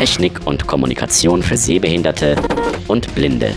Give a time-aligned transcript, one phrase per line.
[0.00, 2.34] Technik und Kommunikation für Sehbehinderte
[2.88, 3.54] und Blinde.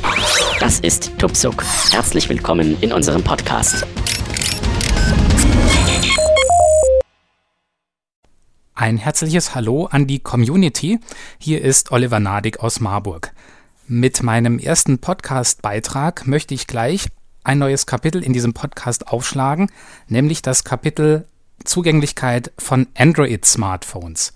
[0.60, 1.64] Das ist Tupsuk.
[1.90, 3.88] Herzlich willkommen in unserem Podcast.
[8.76, 11.00] Ein herzliches Hallo an die Community.
[11.40, 13.32] Hier ist Oliver Nadig aus Marburg.
[13.88, 17.08] Mit meinem ersten Podcast-Beitrag möchte ich gleich
[17.46, 19.72] ein neues Kapitel in diesem Podcast aufschlagen,
[20.10, 21.26] nämlich das Kapitel
[21.64, 24.34] Zugänglichkeit von Android-Smartphones.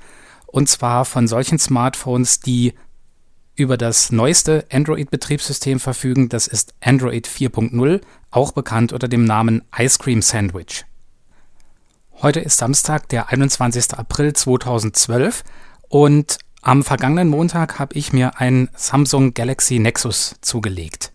[0.48, 2.74] Und zwar von solchen Smartphones, die
[3.56, 6.30] über das neueste Android-Betriebssystem verfügen.
[6.30, 8.02] Das ist Android 4.0,
[8.32, 10.86] auch bekannt unter dem Namen Ice Cream Sandwich.
[12.22, 13.94] Heute ist Samstag, der 21.
[13.96, 15.44] April 2012
[15.90, 21.14] und am vergangenen Montag habe ich mir ein Samsung Galaxy Nexus zugelegt.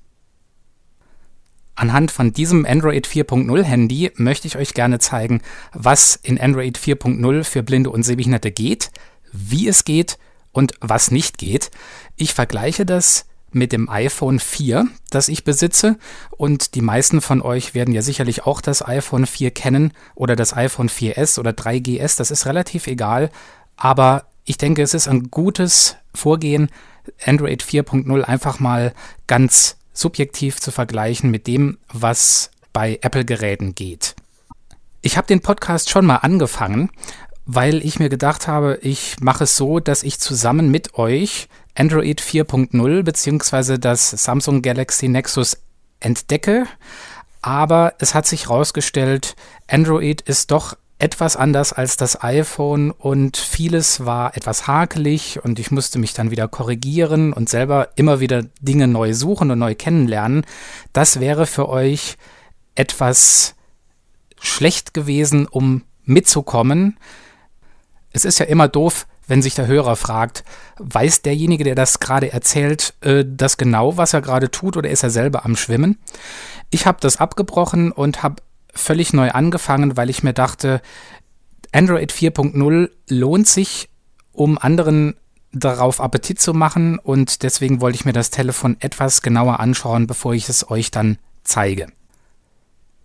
[1.75, 5.41] Anhand von diesem Android 4.0 Handy möchte ich euch gerne zeigen,
[5.73, 8.91] was in Android 4.0 für Blinde und Sehbehinderte geht,
[9.33, 10.19] wie es geht
[10.53, 11.71] und was nicht geht.
[12.17, 15.99] Ich vergleiche das mit dem iPhone 4, das ich besitze.
[16.31, 20.55] Und die meisten von euch werden ja sicherlich auch das iPhone 4 kennen oder das
[20.55, 22.17] iPhone 4S oder 3GS.
[22.17, 23.31] Das ist relativ egal.
[23.77, 26.71] Aber ich denke, es ist ein gutes Vorgehen,
[27.25, 28.95] Android 4.0 einfach mal
[29.27, 34.15] ganz subjektiv zu vergleichen mit dem, was bei Apple-Geräten geht.
[35.03, 36.91] Ich habe den Podcast schon mal angefangen,
[37.45, 42.21] weil ich mir gedacht habe, ich mache es so, dass ich zusammen mit euch Android
[42.21, 45.59] 4.0 beziehungsweise das Samsung Galaxy Nexus
[46.01, 46.67] entdecke.
[47.41, 49.35] Aber es hat sich herausgestellt,
[49.67, 55.73] Android ist doch etwas anders als das iPhone und vieles war etwas hakelig und ich
[55.73, 60.47] musste mich dann wieder korrigieren und selber immer wieder Dinge neu suchen und neu kennenlernen.
[60.93, 62.19] Das wäre für euch
[62.77, 63.57] etwas
[64.41, 66.97] schlecht gewesen, um mitzukommen.
[68.13, 70.45] Es ist ja immer doof, wenn sich der Hörer fragt,
[70.79, 75.03] weiß derjenige, der das gerade erzählt, äh, das genau, was er gerade tut, oder ist
[75.03, 75.99] er selber am Schwimmen?
[76.71, 78.43] Ich habe das abgebrochen und habe
[78.75, 80.83] völlig neu angefangen, weil ich mir dachte,
[81.73, 83.89] Android 4.0 lohnt sich,
[84.33, 85.15] um anderen
[85.53, 90.35] darauf Appetit zu machen und deswegen wollte ich mir das Telefon etwas genauer anschauen, bevor
[90.35, 91.89] ich es euch dann zeige.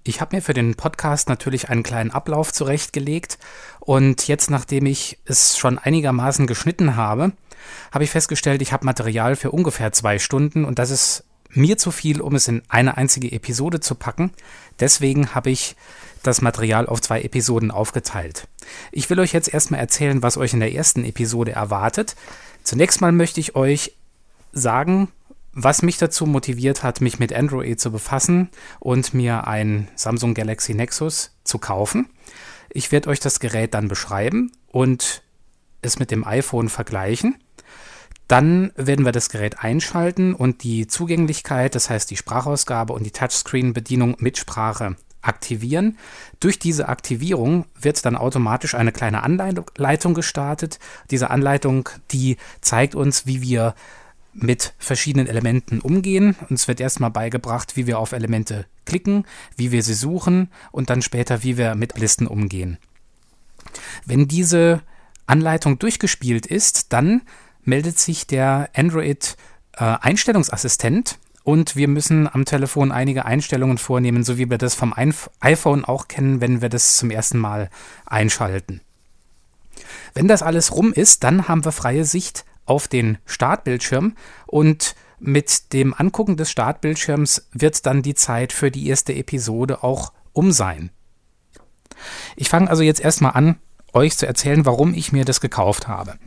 [0.04, 3.38] Ich habe mir für den Podcast natürlich einen kleinen Ablauf zurechtgelegt
[3.88, 7.32] und jetzt, nachdem ich es schon einigermaßen geschnitten habe,
[7.94, 11.92] habe ich festgestellt, ich habe Material für ungefähr zwei Stunden und das ist mir zu
[11.92, 14.32] viel, um es in eine einzige Episode zu packen.
[14.82, 15.78] Deswegen habe ich
[16.22, 18.50] das Material auf zwei Episoden aufgeteilt.
[18.92, 22.18] Ich will euch jetzt erstmal erzählen, was euch in der ersten Episode erwartet.
[22.64, 23.94] Zunächst mal möchte ich euch
[24.52, 25.08] sagen,
[25.54, 28.50] was mich dazu motiviert hat, mich mit Android zu befassen
[28.82, 32.10] und mir ein Samsung Galaxy Nexus zu kaufen.
[32.70, 35.24] Ich werde euch das Gerät dann beschreiben und
[35.82, 37.38] es mit dem iPhone vergleichen.
[38.28, 43.12] Dann werden wir das Gerät einschalten und die Zugänglichkeit, das heißt die Sprachausgabe und die
[43.12, 45.98] Touchscreen-Bedienung mit Sprache aktivieren.
[46.40, 50.80] Durch diese Aktivierung wird dann automatisch eine kleine Anleitung gestartet.
[51.10, 53.76] Diese Anleitung, die zeigt uns, wie wir
[54.40, 56.36] mit verschiedenen Elementen umgehen.
[56.50, 59.26] Uns wird erstmal beigebracht, wie wir auf Elemente klicken,
[59.56, 62.78] wie wir sie suchen und dann später, wie wir mit Listen umgehen.
[64.06, 64.82] Wenn diese
[65.26, 67.22] Anleitung durchgespielt ist, dann
[67.64, 69.36] meldet sich der Android
[69.74, 74.94] äh, Einstellungsassistent und wir müssen am Telefon einige Einstellungen vornehmen, so wie wir das vom
[75.40, 77.70] iPhone auch kennen, wenn wir das zum ersten Mal
[78.06, 78.82] einschalten.
[80.14, 85.74] Wenn das alles rum ist, dann haben wir freie Sicht auf den Startbildschirm und mit
[85.74, 90.92] dem Angucken des Startbildschirms wird dann die Zeit für die erste Episode auch um sein.
[92.36, 93.58] Ich fange also jetzt erstmal an,
[93.94, 96.20] euch zu erzählen, warum ich mir das gekauft habe.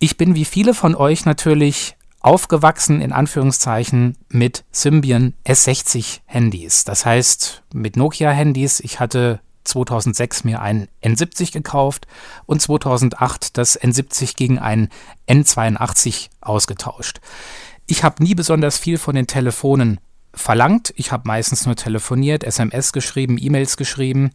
[0.00, 6.84] Ich bin wie viele von euch natürlich aufgewachsen in Anführungszeichen mit Symbian S60 Handys.
[6.84, 8.80] Das heißt mit Nokia Handys.
[8.80, 12.06] Ich hatte 2006 mir ein N70 gekauft
[12.46, 14.88] und 2008 das N70 gegen ein
[15.28, 17.20] N82 ausgetauscht.
[17.86, 20.00] Ich habe nie besonders viel von den Telefonen
[20.32, 20.92] verlangt.
[20.96, 24.30] Ich habe meistens nur telefoniert, SMS geschrieben, E-Mails geschrieben,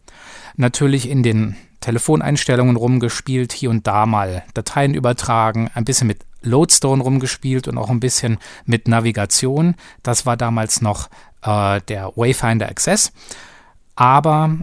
[0.56, 7.02] natürlich in den Telefoneinstellungen rumgespielt, hier und da mal Dateien übertragen, ein bisschen mit Lodestone
[7.02, 9.74] rumgespielt und auch ein bisschen mit Navigation.
[10.02, 11.08] Das war damals noch
[11.42, 13.12] äh, der Wayfinder Access.
[13.94, 14.56] Aber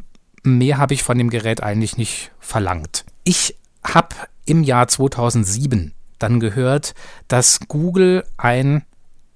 [0.48, 3.06] mehr habe ich von dem Gerät eigentlich nicht verlangt.
[3.24, 4.16] Ich habe
[4.46, 6.94] im Jahr 2007 dann gehört,
[7.28, 8.84] dass Google ein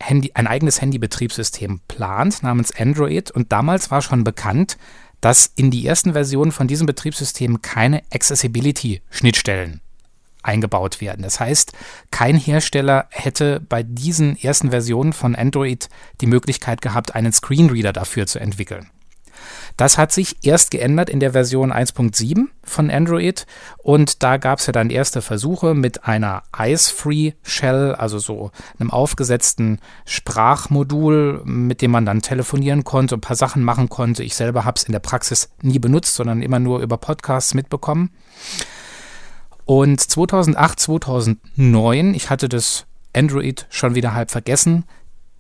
[0.02, 4.78] Handy, ein eigenes Handybetriebssystem plant namens Android und damals war schon bekannt,
[5.20, 9.82] dass in die ersten Versionen von diesem Betriebssystem keine Accessibility-Schnittstellen
[10.44, 11.22] eingebaut werden.
[11.22, 11.74] Das heißt,
[12.10, 15.88] kein Hersteller hätte bei diesen ersten Versionen von Android
[16.20, 18.90] die Möglichkeit gehabt, einen Screenreader dafür zu entwickeln.
[19.78, 23.46] Das hat sich erst geändert in der Version 1.7 von Android
[23.78, 28.92] und da gab es ja dann erste Versuche mit einer Ice-Free Shell, also so einem
[28.92, 34.24] aufgesetzten Sprachmodul, mit dem man dann telefonieren konnte, ein paar Sachen machen konnte.
[34.24, 38.12] Ich selber habe es in der Praxis nie benutzt, sondern immer nur über Podcasts mitbekommen.
[39.66, 44.86] Und 2008, 2009, ich hatte das Android schon wieder halb vergessen,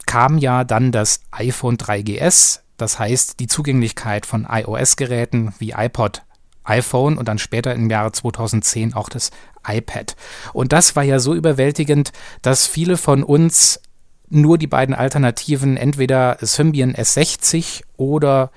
[0.05, 6.23] kam ja dann das iPhone 3GS das heißt, die Zugänglichkeit von iOS-Geräten wie iPod,
[6.63, 9.31] iPhone und dann später im Jahre 2010 auch das
[9.67, 10.15] iPad.
[10.53, 12.11] Und das war ja so überwältigend,
[12.41, 13.81] dass viele von uns
[14.29, 18.51] nur die beiden Alternativen, entweder Symbian S60 oder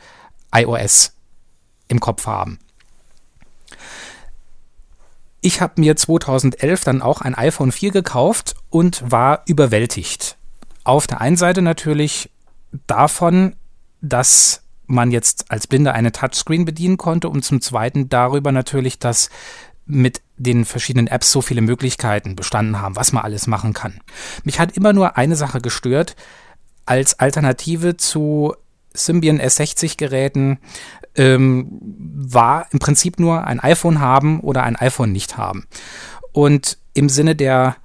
[0.55, 1.15] iOS
[1.89, 2.59] im Kopf haben.
[5.41, 10.39] Ich habe mir 2011 dann auch ein iPhone 4 gekauft und war überwältigt.
[10.85, 12.31] Auf der einen Seite natürlich
[12.87, 13.57] davon,
[14.05, 19.31] dass man jetzt als Blinder eine Touchscreen bedienen konnte und zum Zweiten darüber natürlich, dass
[19.87, 24.01] mit den verschiedenen Apps so viele Möglichkeiten bestanden haben, was man alles machen kann.
[24.43, 26.17] Mich hat immer nur eine Sache gestört.
[26.87, 28.55] Als Alternative zu
[28.93, 30.59] Symbian S60 Geräten
[31.17, 35.67] ähm, war im Prinzip nur ein iPhone haben oder ein iPhone nicht haben.
[36.33, 37.77] Und im Sinne der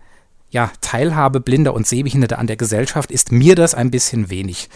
[0.50, 4.70] ja, Teilhabe Blinder und Sehbehinderte an der Gesellschaft ist mir das ein bisschen wenig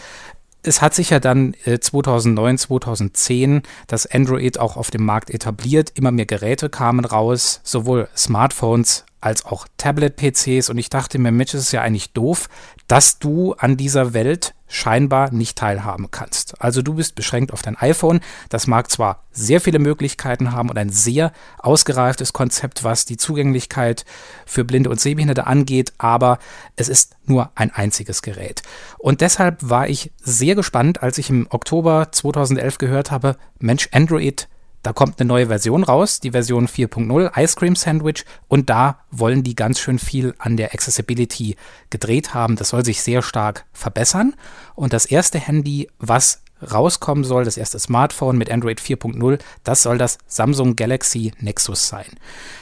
[0.64, 5.92] es hat sich ja dann äh, 2009, 2010 das Android auch auf dem Markt etabliert.
[5.96, 10.70] Immer mehr Geräte kamen raus, sowohl Smartphones als auch Tablet-PCs.
[10.70, 12.50] Und ich dachte mir, Mensch, es ist ja eigentlich doof,
[12.88, 16.60] dass du an dieser Welt scheinbar nicht teilhaben kannst.
[16.60, 18.22] Also du bist beschränkt auf dein iPhone.
[18.50, 24.04] Das mag zwar sehr viele Möglichkeiten haben und ein sehr ausgereiftes Konzept, was die Zugänglichkeit
[24.46, 26.40] für Blinde und Sehbehinderte angeht, aber
[26.76, 28.64] es ist nur ein einziges Gerät.
[28.98, 34.48] Und deshalb war ich sehr gespannt, als ich im Oktober 2011 gehört habe, Mensch, Android
[34.84, 39.44] da kommt eine neue Version raus, die Version 4.0 Ice Cream Sandwich und da wollen
[39.44, 41.56] die ganz schön viel an der Accessibility
[41.90, 42.58] gedreht haben.
[42.58, 44.36] Das soll sich sehr stark verbessern
[44.76, 46.42] und das erste Handy, was
[46.72, 52.06] rauskommen soll, das erste Smartphone mit Android 4.0, das soll das Samsung Galaxy Nexus sein.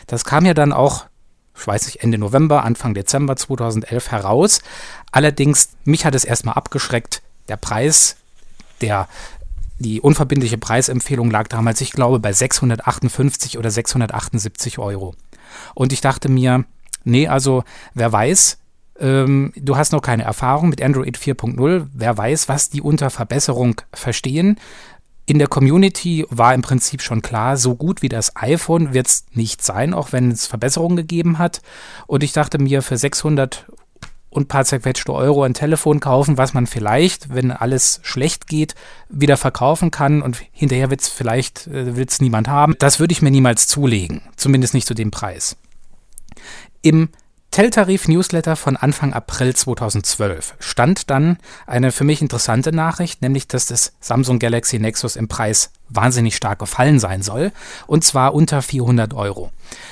[0.08, 1.06] Das kam ja dann auch
[1.54, 4.62] ich weiß nicht, Ende November, Anfang Dezember 2011 heraus.
[5.12, 7.22] Allerdings, mich hat es erstmal abgeschreckt.
[7.50, 8.16] Der Preis,
[8.80, 9.08] der
[9.82, 15.16] die unverbindliche Preisempfehlung lag damals, ich glaube, bei 658 oder 678 Euro.
[15.76, 16.66] Und ich dachte mir,
[17.04, 17.64] nee, also
[17.94, 18.58] wer weiß,
[19.00, 23.82] ähm, du hast noch keine Erfahrung mit Android 4.0, wer weiß, was die unter Verbesserung
[23.92, 24.58] verstehen.
[25.26, 29.26] In der Community war im Prinzip schon klar, so gut wie das iPhone wird es
[29.34, 31.62] nicht sein, auch wenn es Verbesserungen gegeben hat.
[32.08, 33.66] Und ich dachte mir, für 600
[34.32, 38.74] und paar zerquetschte Euro ein Telefon kaufen, was man vielleicht, wenn alles schlecht geht,
[39.10, 42.76] wieder verkaufen kann und hinterher wird es vielleicht äh, wird's niemand haben.
[42.80, 45.58] Das würde ich mir niemals zulegen, zumindest nicht zu dem Preis.
[46.82, 47.10] Im
[47.52, 51.38] Teltarif-Newsletter von Anfang April 2012 stand dann
[51.68, 56.60] eine für mich interessante Nachricht, nämlich dass das Samsung Galaxy Nexus im Preis wahnsinnig stark
[56.60, 57.52] gefallen sein soll,
[57.88, 59.52] und zwar unter 400 Euro.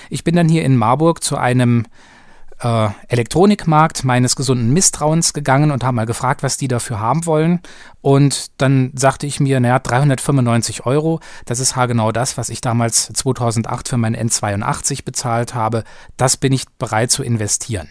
[0.09, 1.85] Ich bin dann hier in Marburg zu einem
[2.59, 7.61] äh, Elektronikmarkt meines gesunden Misstrauens gegangen und habe mal gefragt, was die dafür haben wollen.
[8.01, 13.11] Und dann sagte ich mir, naja, 395 Euro, das ist haargenau das, was ich damals
[13.13, 15.83] 2008 für mein N82 bezahlt habe.
[16.17, 17.89] Das bin ich bereit zu investieren.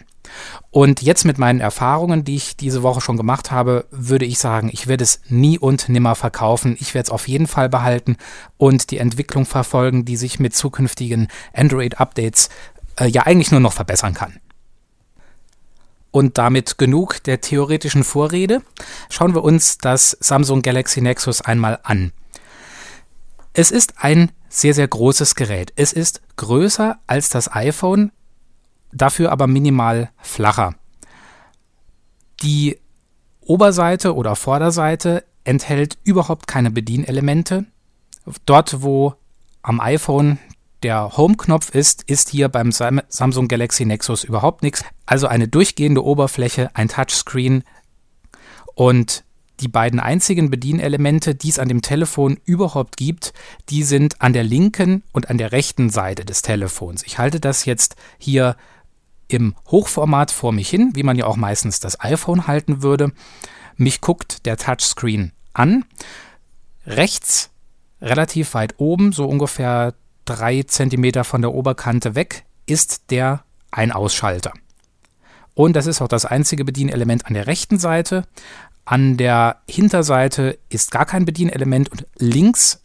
[0.69, 4.69] Und jetzt mit meinen Erfahrungen, die ich diese Woche schon gemacht habe, würde ich sagen,
[4.71, 6.77] ich werde es nie und nimmer verkaufen.
[6.79, 8.17] Ich werde es auf jeden Fall behalten
[8.57, 12.49] und die Entwicklung verfolgen, die sich mit zukünftigen Android-Updates
[12.99, 14.39] äh, ja eigentlich nur noch verbessern kann.
[16.11, 18.61] Und damit genug der theoretischen Vorrede.
[19.09, 22.11] Schauen wir uns das Samsung Galaxy Nexus einmal an.
[23.53, 25.71] Es ist ein sehr, sehr großes Gerät.
[25.75, 28.11] Es ist größer als das iPhone,
[28.91, 30.75] dafür aber minimal flacher.
[32.41, 32.79] Die
[33.41, 37.65] Oberseite oder Vorderseite enthält überhaupt keine Bedienelemente.
[38.45, 39.15] Dort, wo
[39.61, 40.39] am iPhone
[40.83, 44.83] der Home-Knopf ist, ist hier beim Samsung Galaxy Nexus überhaupt nichts.
[45.05, 47.63] Also eine durchgehende Oberfläche, ein Touchscreen
[48.75, 49.23] und
[49.59, 53.33] die beiden einzigen Bedienelemente, die es an dem Telefon überhaupt gibt,
[53.69, 57.03] die sind an der linken und an der rechten Seite des Telefons.
[57.03, 58.55] Ich halte das jetzt hier
[59.27, 63.11] im Hochformat vor mich hin, wie man ja auch meistens das iPhone halten würde.
[63.75, 65.83] Mich guckt der Touchscreen an.
[66.85, 67.49] Rechts,
[68.01, 69.93] relativ weit oben, so ungefähr
[70.29, 74.53] drei Zentimeter von der Oberkante weg ist der Ein-Ausschalter.
[75.55, 78.25] Und das ist auch das einzige Bedienelement an der rechten Seite.
[78.85, 82.83] An der Hinterseite ist gar kein Bedienelement und links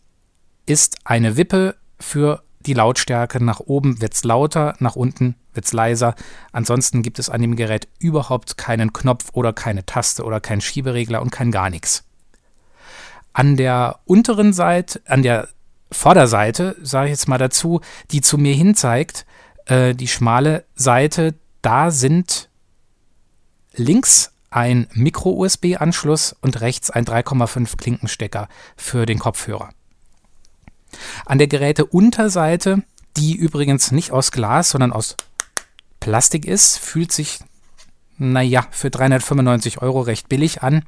[0.66, 3.44] ist eine Wippe für die Lautstärke.
[3.44, 6.14] Nach oben wird es lauter, nach unten wird es leiser.
[6.52, 11.22] Ansonsten gibt es an dem Gerät überhaupt keinen Knopf oder keine Taste oder keinen Schieberegler
[11.22, 12.04] und kein gar nichts.
[13.32, 15.48] An der unteren Seite, an der
[15.90, 19.26] Vorderseite, sage ich jetzt mal dazu, die zu mir hin zeigt,
[19.66, 22.48] äh, die schmale Seite, da sind
[23.74, 29.70] links ein Micro-USB-Anschluss und rechts ein 3,5 Klinkenstecker für den Kopfhörer.
[31.26, 32.84] An der Geräteunterseite,
[33.16, 35.16] die übrigens nicht aus Glas, sondern aus
[35.98, 37.40] Plastik ist, fühlt sich,
[38.16, 40.84] naja, für 395 Euro recht billig an.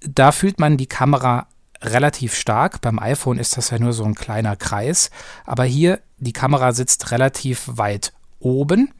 [0.00, 1.48] Da fühlt man die Kamera
[1.84, 2.80] relativ stark.
[2.80, 5.10] Beim iPhone ist das ja nur so ein kleiner Kreis.
[5.44, 8.92] Aber hier, die Kamera sitzt relativ weit oben.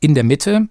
[0.00, 0.68] In der Mitte,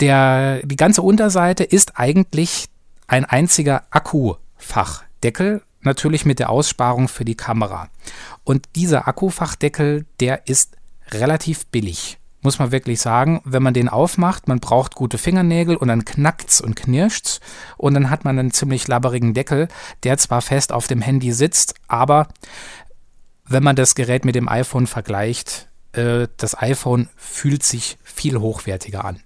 [0.00, 2.66] der, die ganze Unterseite ist eigentlich
[3.06, 7.88] ein einziger Akkufachdeckel natürlich mit der Aussparung für die Kamera.
[8.44, 10.76] Und dieser Akkufachdeckel, der ist
[11.10, 12.19] relativ billig.
[12.42, 16.60] Muss man wirklich sagen, wenn man den aufmacht, man braucht gute Fingernägel und dann knackt's
[16.60, 17.40] und knirscht's
[17.76, 19.68] und dann hat man einen ziemlich labberigen Deckel,
[20.04, 22.28] der zwar fest auf dem Handy sitzt, aber
[23.44, 29.04] wenn man das Gerät mit dem iPhone vergleicht, äh, das iPhone fühlt sich viel hochwertiger
[29.04, 29.20] an.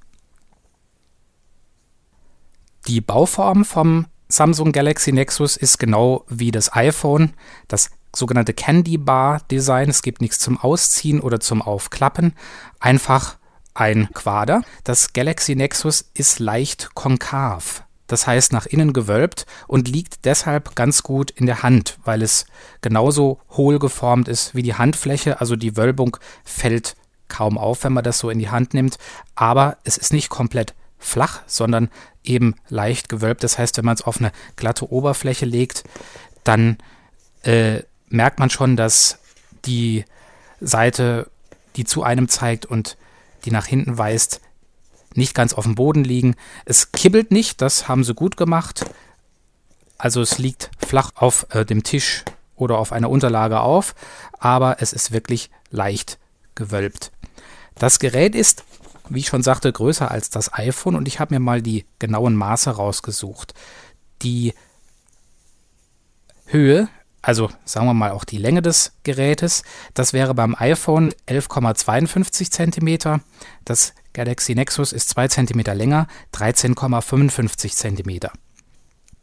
[2.87, 7.35] Die Bauform vom Samsung Galaxy Nexus ist genau wie das iPhone,
[7.69, 9.89] das sogenannte Candy Bar Design.
[9.89, 12.35] Es gibt nichts zum Ausziehen oder zum Aufklappen.
[12.81, 13.37] Einfach
[13.75, 14.63] ein Quader.
[14.85, 17.85] Das Galaxy Nexus ist leicht konkav.
[18.07, 22.47] Das heißt nach innen gewölbt und liegt deshalb ganz gut in der Hand, weil es
[22.83, 25.41] genauso hohl geformt ist wie die Handfläche.
[25.41, 26.97] Also die Wölbung fällt
[27.29, 28.99] kaum auf, wenn man das so in die Hand nimmt.
[29.35, 31.91] Aber es ist nicht komplett flach, sondern
[32.23, 33.43] eben leicht gewölbt.
[33.43, 35.85] Das heißt, wenn man es auf eine glatte Oberfläche legt,
[36.45, 36.77] dann
[37.43, 37.83] äh,
[38.15, 39.19] merkt man schon, dass
[39.65, 40.05] die
[40.61, 41.31] Seite,
[41.77, 42.97] die zu einem zeigt und
[43.45, 44.41] die nach hinten weist,
[45.15, 46.35] nicht ganz auf dem Boden liegen.
[46.65, 48.87] Es kibbelt nicht, das haben sie gut gemacht.
[49.99, 52.25] Also es liegt flach auf äh, dem Tisch
[52.57, 53.95] oder auf einer Unterlage auf,
[54.39, 56.19] aber es ist wirklich leicht
[56.55, 57.13] gewölbt.
[57.77, 58.65] Das Gerät ist
[59.09, 62.35] wie ich schon sagte, größer als das iPhone und ich habe mir mal die genauen
[62.35, 63.55] Maße rausgesucht.
[64.23, 64.55] Die
[66.47, 66.89] Höhe,
[67.25, 69.63] also sagen wir mal auch die Länge des Gerätes,
[69.95, 73.21] das wäre beim iPhone 11,52 cm,
[73.65, 78.31] das Galaxy Nexus ist 2 cm länger, 13,55 cm.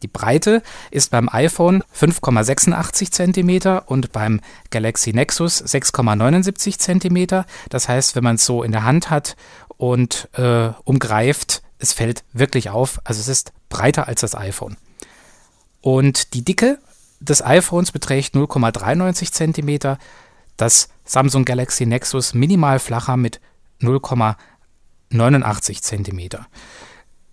[0.02, 4.42] Die Breite ist beim iPhone 5,86 cm und beim
[4.72, 7.46] Galaxy Nexus 6,79 cm.
[7.70, 9.36] Das heißt, wenn man es so in der Hand hat
[9.78, 13.00] und äh, umgreift, es fällt wirklich auf.
[13.04, 14.76] Also es ist breiter als das iPhone.
[15.82, 16.80] Und die Dicke
[17.22, 19.98] des iPhones beträgt 0,93 cm,
[20.58, 23.40] das Samsung Galaxy Nexus minimal flacher mit
[23.80, 26.46] 0,89 cm.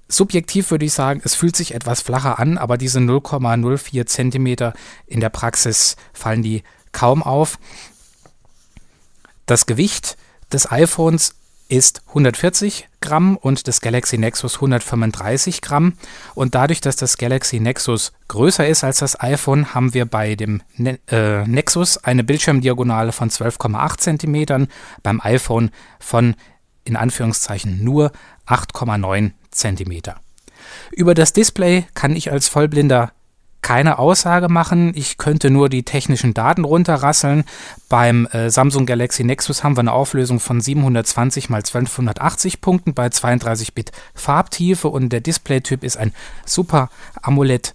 [0.08, 4.72] Subjektiv würde ich sagen, es fühlt sich etwas flacher an, aber diese 0,04 cm
[5.06, 7.58] in der Praxis fallen die kaum auf.
[9.46, 10.16] Das Gewicht
[10.52, 11.34] des iPhones
[11.68, 15.94] ist 140 Gramm und des Galaxy Nexus 135 Gramm.
[16.34, 20.62] Und dadurch, dass das Galaxy Nexus größer ist als das iPhone, haben wir bei dem
[20.76, 24.68] ne äh, Nexus eine Bildschirmdiagonale von 12,8 cm,
[25.02, 25.70] beim iPhone
[26.00, 26.34] von
[26.84, 28.12] in Anführungszeichen nur
[28.46, 30.14] 8,9 cm.
[30.90, 33.12] Über das Display kann ich als Vollblinder
[33.62, 34.92] keine Aussage machen.
[34.94, 37.44] Ich könnte nur die technischen Daten runterrasseln.
[37.88, 43.06] Beim äh, Samsung Galaxy Nexus haben wir eine Auflösung von 720 x 1280 Punkten bei
[43.08, 46.90] 32-Bit Farbtiefe und der Displaytyp ist ein Super
[47.22, 47.74] AMOLED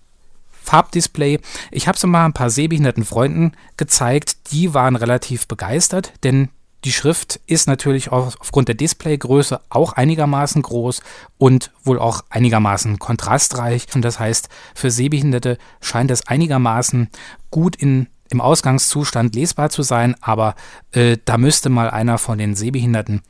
[0.64, 1.40] Farbdisplay.
[1.72, 4.52] Ich habe es mal ein paar sehbehinderten Freunden gezeigt.
[4.52, 6.50] Die waren relativ begeistert, denn
[6.84, 11.02] die Schrift ist natürlich aufgrund der Displaygröße auch einigermaßen groß
[11.38, 13.88] und wohl auch einigermaßen kontrastreich.
[13.96, 17.10] Und das heißt, für Sehbehinderte scheint es einigermaßen
[17.52, 20.56] gut in, im Ausgangszustand lesbar zu sein, aber
[20.92, 23.22] äh, da müsste mal einer von den Sehbehinderten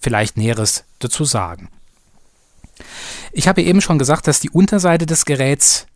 [0.00, 1.68] vielleicht Näheres dazu sagen.
[3.32, 5.87] Ich habe eben schon gesagt, dass die Unterseite des Geräts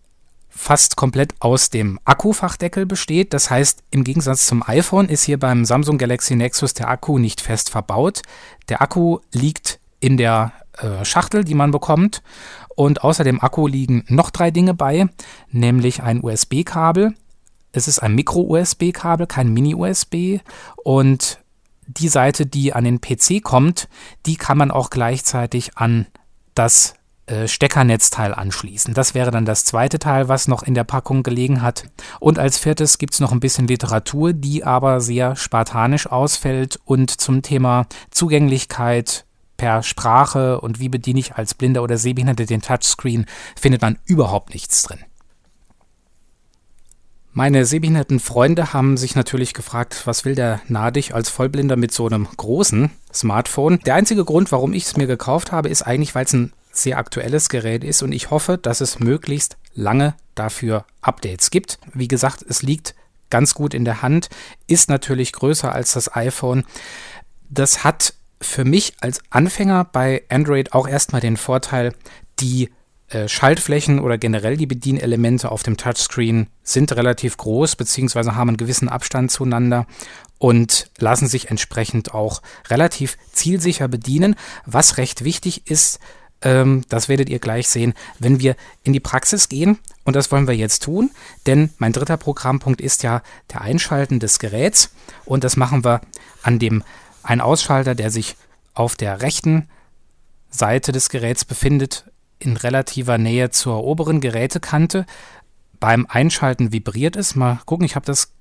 [0.55, 3.33] fast komplett aus dem Akkufachdeckel besteht.
[3.33, 7.41] Das heißt, im Gegensatz zum iPhone ist hier beim Samsung Galaxy Nexus der Akku nicht
[7.41, 8.23] fest verbaut.
[8.69, 12.23] Der Akku liegt in der äh, Schachtel, die man bekommt.
[12.77, 15.07] Und außer dem Akku liegen noch drei Dinge bei,
[15.51, 17.15] nämlich ein USB-Kabel.
[17.73, 20.41] Es ist ein Micro-USB-Kabel, kein Mini-USB.
[20.77, 21.39] Und
[21.87, 23.89] die Seite, die an den PC kommt,
[24.27, 26.07] die kann man auch gleichzeitig an
[26.55, 26.95] das
[27.47, 28.95] Steckernetzteil anschließen.
[28.95, 31.85] Das wäre dann das zweite Teil, was noch in der Packung gelegen hat.
[32.21, 37.11] Und als viertes gibt es noch ein bisschen Literatur, die aber sehr spartanisch ausfällt und
[37.11, 39.25] zum Thema Zugänglichkeit
[39.57, 44.53] per Sprache und wie bediene ich als Blinder oder Sehbehinderte den Touchscreen findet man überhaupt
[44.53, 44.99] nichts drin.
[47.35, 52.05] Meine sehbehinderten Freunde haben sich natürlich gefragt, was will der Nadig als Vollblinder mit so
[52.07, 53.79] einem großen Smartphone?
[53.87, 56.99] Der einzige Grund, warum ich es mir gekauft habe, ist eigentlich, weil es ein sehr
[56.99, 61.79] aktuelles Gerät ist und ich hoffe, dass es möglichst lange dafür Updates gibt.
[61.95, 62.95] Wie gesagt, es liegt
[63.31, 64.29] ganz gut in der Hand,
[64.67, 66.65] ist natürlich größer als das iPhone.
[67.49, 71.95] Das hat für mich als Anfänger bei Android auch erstmal den Vorteil,
[72.41, 72.71] die
[73.09, 78.57] äh, Schaltflächen oder generell die Bedienelemente auf dem Touchscreen sind relativ groß, beziehungsweise haben einen
[78.57, 79.87] gewissen Abstand zueinander
[80.39, 84.35] und lassen sich entsprechend auch relativ zielsicher bedienen.
[84.67, 86.01] Was recht wichtig ist,
[86.43, 89.79] ähm, das werdet ihr gleich sehen, wenn wir in die Praxis gehen.
[90.05, 91.11] Und das wollen wir jetzt tun,
[91.47, 93.23] denn mein dritter Programmpunkt ist ja
[93.53, 94.93] der Einschalten des Geräts.
[95.25, 96.01] Und das machen wir
[96.43, 96.83] an dem
[97.23, 98.37] ein Ausschalter, der sich
[98.75, 99.69] auf der rechten
[100.51, 102.05] Seite des Geräts befindet,
[102.39, 105.07] in relativer Nähe zur oberen Gerätekante.
[105.79, 107.37] Beim Einschalten vibriert es.
[107.37, 108.33] Mal gucken, ich habe das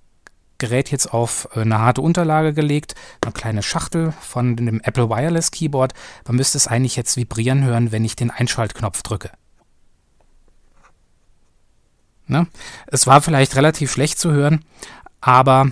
[0.61, 5.49] Gerät jetzt auf äh, eine harte Unterlage gelegt, eine kleine Schachtel von dem Apple Wireless
[5.49, 5.93] Keyboard.
[6.27, 9.31] Man müsste es eigentlich jetzt vibrieren hören, wenn ich den Einschaltknopf drücke.
[12.27, 12.47] Ne?
[12.87, 14.63] Es war vielleicht relativ schlecht zu hören,
[15.19, 15.71] aber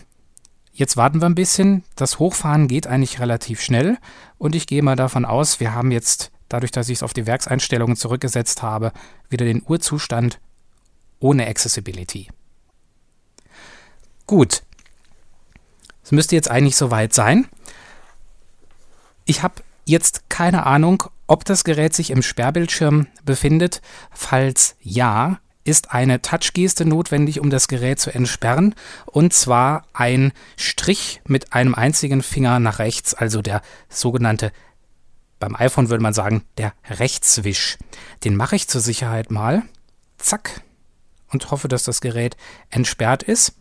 [0.73, 1.83] jetzt warten wir ein bisschen.
[1.95, 3.97] Das Hochfahren geht eigentlich relativ schnell
[4.39, 7.27] und ich gehe mal davon aus, wir haben jetzt dadurch, dass ich es auf die
[7.27, 8.91] Werkseinstellungen zurückgesetzt habe,
[9.29, 10.39] wieder den Urzustand
[11.19, 12.29] ohne Accessibility.
[14.25, 14.63] Gut.
[16.09, 17.47] Es müsste jetzt eigentlich soweit sein.
[19.25, 23.83] Ich habe jetzt keine Ahnung, ob das Gerät sich im Sperrbildschirm befindet.
[24.09, 28.73] Falls ja, ist eine Touchgeste notwendig, um das Gerät zu entsperren.
[29.05, 34.51] Und zwar ein Strich mit einem einzigen Finger nach rechts, also der sogenannte
[35.37, 37.77] beim iPhone würde man sagen, der Rechtswisch.
[38.23, 39.61] Den mache ich zur Sicherheit mal.
[40.17, 40.63] Zack.
[41.27, 42.35] Und hoffe, dass das Gerät
[42.71, 43.53] entsperrt ist.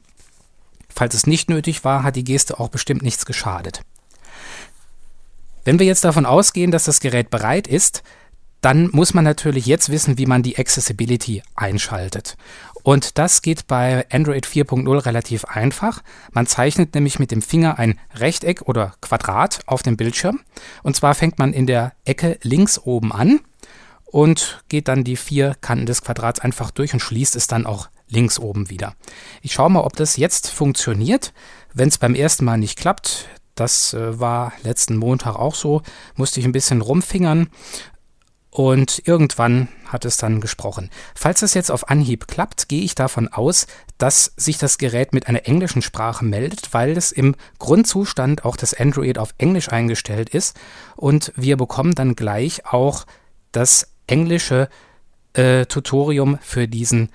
[0.94, 3.82] Falls es nicht nötig war, hat die Geste auch bestimmt nichts geschadet.
[5.64, 8.02] Wenn wir jetzt davon ausgehen, dass das Gerät bereit ist,
[8.60, 12.36] dann muss man natürlich jetzt wissen, wie man die Accessibility einschaltet.
[12.82, 16.02] Und das geht bei Android 4.0 relativ einfach.
[16.32, 20.40] Man zeichnet nämlich mit dem Finger ein Rechteck oder Quadrat auf dem Bildschirm.
[20.82, 23.40] Und zwar fängt man in der Ecke links oben an
[24.06, 27.88] und geht dann die vier Kanten des Quadrats einfach durch und schließt es dann auch
[28.08, 28.94] links oben wieder.
[29.42, 31.32] Ich schaue mal, ob das jetzt funktioniert.
[31.74, 35.82] Wenn es beim ersten Mal nicht klappt, das äh, war letzten Montag auch so,
[36.14, 37.48] musste ich ein bisschen rumfingern.
[38.50, 40.90] Und irgendwann hat es dann gesprochen.
[41.14, 43.66] Falls es jetzt auf Anhieb klappt, gehe ich davon aus,
[43.98, 48.74] dass sich das Gerät mit einer englischen Sprache meldet, weil es im Grundzustand auch das
[48.74, 50.56] Android auf Englisch eingestellt ist.
[50.96, 53.04] Und wir bekommen dann gleich auch
[53.52, 54.68] das englische
[55.34, 57.10] äh, Tutorium für diesen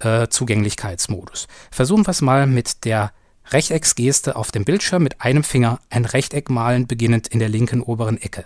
[0.00, 1.46] äh, Zugänglichkeitsmodus.
[1.70, 3.12] Versuchen wir es mal mit der
[3.50, 8.18] Rechtecksgeste auf dem Bildschirm mit einem Finger ein Rechteck malen, beginnend in der linken oberen
[8.18, 8.44] Ecke.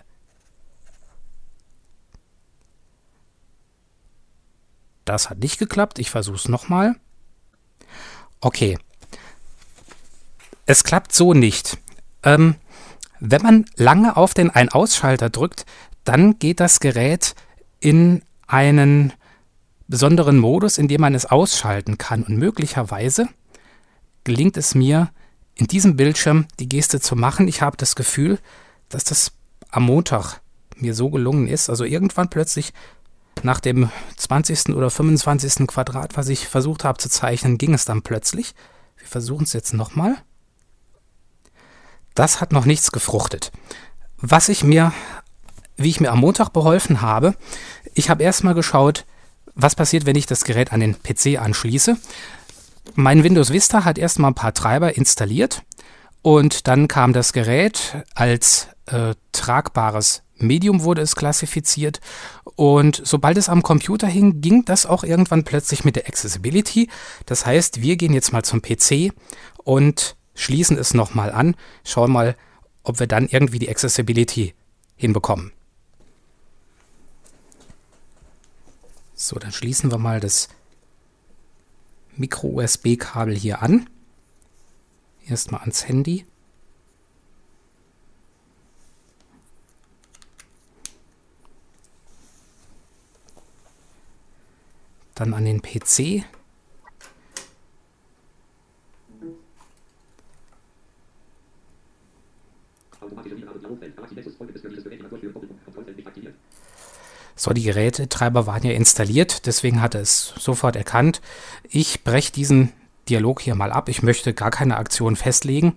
[5.04, 5.98] Das hat nicht geklappt.
[5.98, 6.94] Ich versuche es nochmal.
[8.40, 8.78] Okay.
[10.66, 11.76] Es klappt so nicht.
[12.22, 12.56] Ähm,
[13.20, 15.66] wenn man lange auf den Ein-Ausschalter drückt,
[16.04, 17.34] dann geht das Gerät
[17.80, 19.12] in einen
[19.88, 22.22] besonderen Modus, in dem man es ausschalten kann.
[22.22, 23.28] Und möglicherweise
[24.24, 25.10] gelingt es mir,
[25.54, 27.46] in diesem Bildschirm die Geste zu machen.
[27.48, 28.38] Ich habe das Gefühl,
[28.88, 29.32] dass das
[29.70, 30.40] am Montag
[30.76, 31.70] mir so gelungen ist.
[31.70, 32.72] Also irgendwann plötzlich
[33.42, 34.70] nach dem 20.
[34.70, 35.66] oder 25.
[35.66, 38.54] Quadrat, was ich versucht habe zu zeichnen, ging es dann plötzlich.
[38.96, 40.16] Wir versuchen es jetzt nochmal.
[42.14, 43.52] Das hat noch nichts gefruchtet.
[44.16, 44.92] Was ich mir,
[45.76, 47.34] wie ich mir am Montag beholfen habe,
[47.94, 49.04] ich habe erstmal geschaut,
[49.54, 51.96] was passiert, wenn ich das Gerät an den PC anschließe.
[52.94, 55.62] Mein Windows Vista hat erstmal ein paar Treiber installiert
[56.22, 62.00] und dann kam das Gerät als äh, tragbares Medium wurde es klassifiziert
[62.56, 66.88] und sobald es am Computer hing, ging das auch irgendwann plötzlich mit der Accessibility.
[67.26, 69.12] Das heißt, wir gehen jetzt mal zum PC
[69.62, 72.36] und schließen es nochmal an, schauen mal,
[72.82, 74.54] ob wir dann irgendwie die Accessibility
[74.96, 75.52] hinbekommen.
[79.14, 80.48] So, dann schließen wir mal das
[82.16, 83.88] Micro-USB-Kabel hier an.
[85.26, 86.26] Erstmal ans Handy.
[95.14, 96.24] Dann an den PC.
[107.44, 111.20] So, die Gerätetreiber waren ja installiert, deswegen hat er es sofort erkannt.
[111.68, 112.72] Ich breche diesen
[113.10, 113.90] Dialog hier mal ab.
[113.90, 115.76] Ich möchte gar keine Aktion festlegen.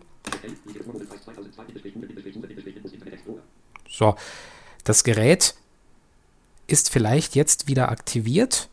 [3.90, 4.16] So,
[4.86, 5.56] das Gerät
[6.68, 8.70] ist vielleicht jetzt wieder aktiviert.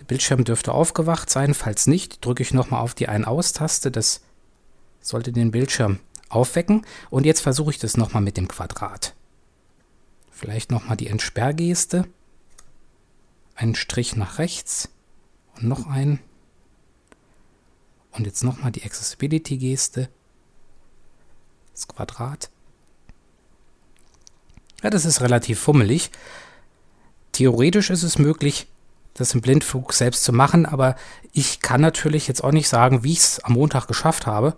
[0.00, 1.52] Der Bildschirm dürfte aufgewacht sein.
[1.52, 3.90] Falls nicht, drücke ich nochmal auf die Ein-Aus-Taste.
[3.90, 4.22] Das
[5.02, 6.86] sollte den Bildschirm aufwecken.
[7.10, 9.14] Und jetzt versuche ich das nochmal mit dem Quadrat.
[10.34, 12.08] Vielleicht nochmal die Entsperrgeste.
[13.54, 14.88] Einen Strich nach rechts
[15.54, 16.18] und noch einen.
[18.10, 20.08] Und jetzt nochmal die Accessibility-Geste.
[21.72, 22.50] Das Quadrat.
[24.82, 26.10] Ja, das ist relativ fummelig.
[27.30, 28.66] Theoretisch ist es möglich,
[29.14, 30.96] das im Blindflug selbst zu machen, aber
[31.32, 34.56] ich kann natürlich jetzt auch nicht sagen, wie ich es am Montag geschafft habe,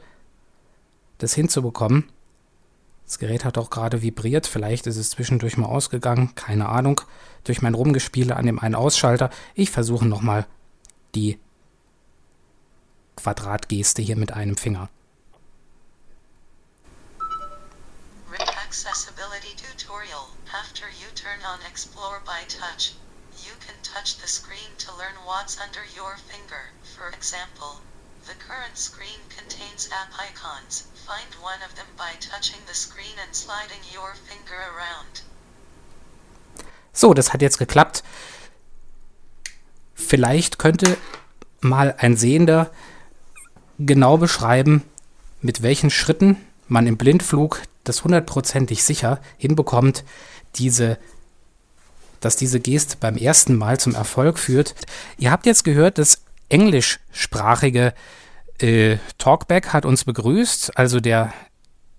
[1.18, 2.10] das hinzubekommen.
[3.06, 7.00] Das Gerät hat auch gerade vibriert, vielleicht ist es zwischendurch mal ausgegangen, keine Ahnung,
[7.44, 9.30] durch mein Rumgespiele an dem einen Ausschalter.
[9.54, 10.46] Ich versuche nochmal
[11.14, 11.38] die
[13.16, 14.90] Quadratgeste hier mit einem Finger.
[18.66, 20.28] Accessibility tutorial.
[20.52, 22.94] After you turn on Explore by Touch,
[23.42, 26.74] you can touch the screen to learn what's under your finger.
[26.82, 27.80] For example,
[28.26, 30.88] the current screen contains app icons.
[31.06, 35.22] Find one of them by touching the screen and sliding your finger around.
[36.92, 38.02] So, das hat jetzt geklappt.
[39.94, 40.96] Vielleicht könnte
[41.60, 42.70] mal ein Sehender
[43.78, 44.82] genau beschreiben,
[45.40, 46.36] mit welchen Schritten
[46.68, 50.04] man im Blindflug das hundertprozentig sicher hinbekommt,
[50.56, 50.98] diese,
[52.20, 54.74] dass diese Geste beim ersten Mal zum Erfolg führt.
[55.18, 57.94] Ihr habt jetzt gehört, das englischsprachige
[58.60, 61.32] äh, Talkback hat uns begrüßt, also der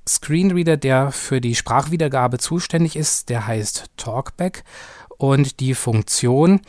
[0.08, 4.64] Screenreader, der für die Sprachwiedergabe zuständig ist, der heißt Talkback
[5.18, 6.62] und die Funktion,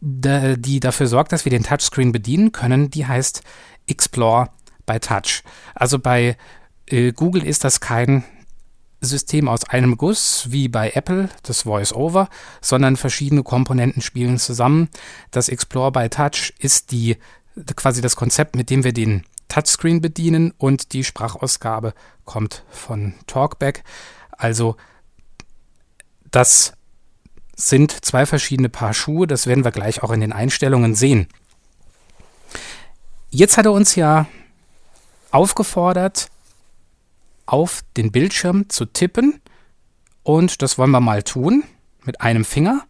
[0.00, 3.42] die dafür sorgt, dass wir den Touchscreen bedienen können, die heißt
[3.86, 4.50] Explore
[4.86, 5.42] by Touch.
[5.74, 6.36] Also bei
[6.86, 8.24] äh, Google ist das kein
[9.00, 12.28] System aus einem Guss wie bei Apple, das Voice-Over,
[12.60, 14.88] sondern verschiedene Komponenten spielen zusammen.
[15.30, 17.16] Das Explore by Touch ist die
[17.76, 23.82] quasi das Konzept, mit dem wir den Touchscreen bedienen und die Sprachausgabe kommt von Talkback.
[24.30, 24.76] Also
[26.30, 26.72] das
[27.56, 31.26] sind zwei verschiedene Paar Schuhe, das werden wir gleich auch in den Einstellungen sehen.
[33.30, 34.26] Jetzt hat er uns ja
[35.30, 36.28] aufgefordert,
[37.48, 39.40] auf den Bildschirm zu tippen
[40.22, 41.64] und das wollen wir mal tun
[42.04, 42.84] mit einem Finger.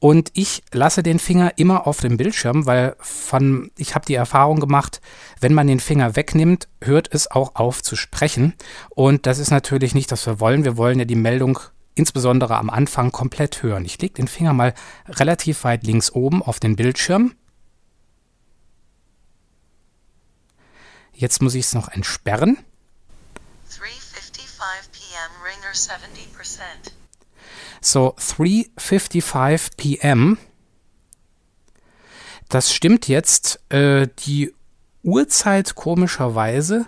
[0.00, 4.58] Und ich lasse den Finger immer auf dem Bildschirm, weil von, ich habe die Erfahrung
[4.58, 5.00] gemacht,
[5.40, 8.54] wenn man den Finger wegnimmt, hört es auch auf zu sprechen.
[8.88, 10.64] Und das ist natürlich nicht, was wir wollen.
[10.64, 11.58] Wir wollen ja die Meldung
[11.94, 13.84] insbesondere am Anfang komplett hören.
[13.84, 14.74] Ich lege den Finger mal
[15.06, 17.34] relativ weit links oben auf den Bildschirm.
[21.12, 22.56] Jetzt muss ich es noch entsperren.
[27.80, 30.38] So 3:55 p.m.
[32.48, 33.60] Das stimmt jetzt.
[33.72, 34.54] Äh, die
[35.02, 36.86] Uhrzeit komischerweise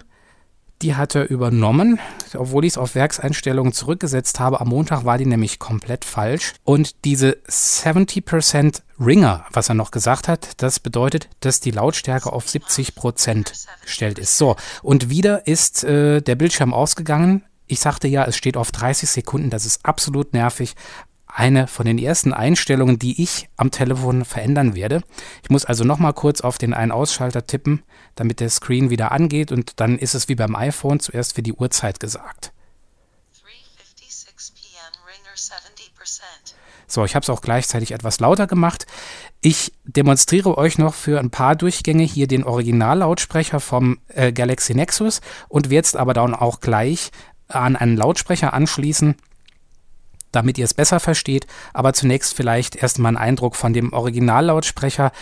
[0.83, 1.99] die hat er übernommen,
[2.35, 4.61] obwohl ich es auf Werkseinstellungen zurückgesetzt habe.
[4.61, 6.55] Am Montag war die nämlich komplett falsch.
[6.65, 12.47] Und diese 70% Ringer, was er noch gesagt hat, das bedeutet, dass die Lautstärke auf
[12.47, 14.39] 70% gestellt ist.
[14.39, 17.45] So, und wieder ist äh, der Bildschirm ausgegangen.
[17.67, 19.51] Ich sagte ja, es steht auf 30 Sekunden.
[19.51, 20.75] Das ist absolut nervig
[21.35, 25.03] eine von den ersten Einstellungen, die ich am Telefon verändern werde.
[25.43, 27.83] Ich muss also nochmal kurz auf den einen Ausschalter tippen,
[28.15, 31.55] damit der Screen wieder angeht und dann ist es wie beim iPhone zuerst für die
[31.55, 32.53] Uhrzeit gesagt.
[36.87, 38.87] So, ich habe es auch gleichzeitig etwas lauter gemacht.
[39.41, 45.23] Ich demonstriere euch noch für ein paar Durchgänge hier den Originallautsprecher vom äh, Galaxy Nexus
[45.49, 47.11] und werde es aber dann auch gleich
[47.55, 49.15] an einen Lautsprecher anschließen,
[50.33, 51.47] damit ihr es besser versteht.
[51.73, 55.13] Aber zunächst vielleicht erstmal ein Eindruck von dem Originallautsprecher.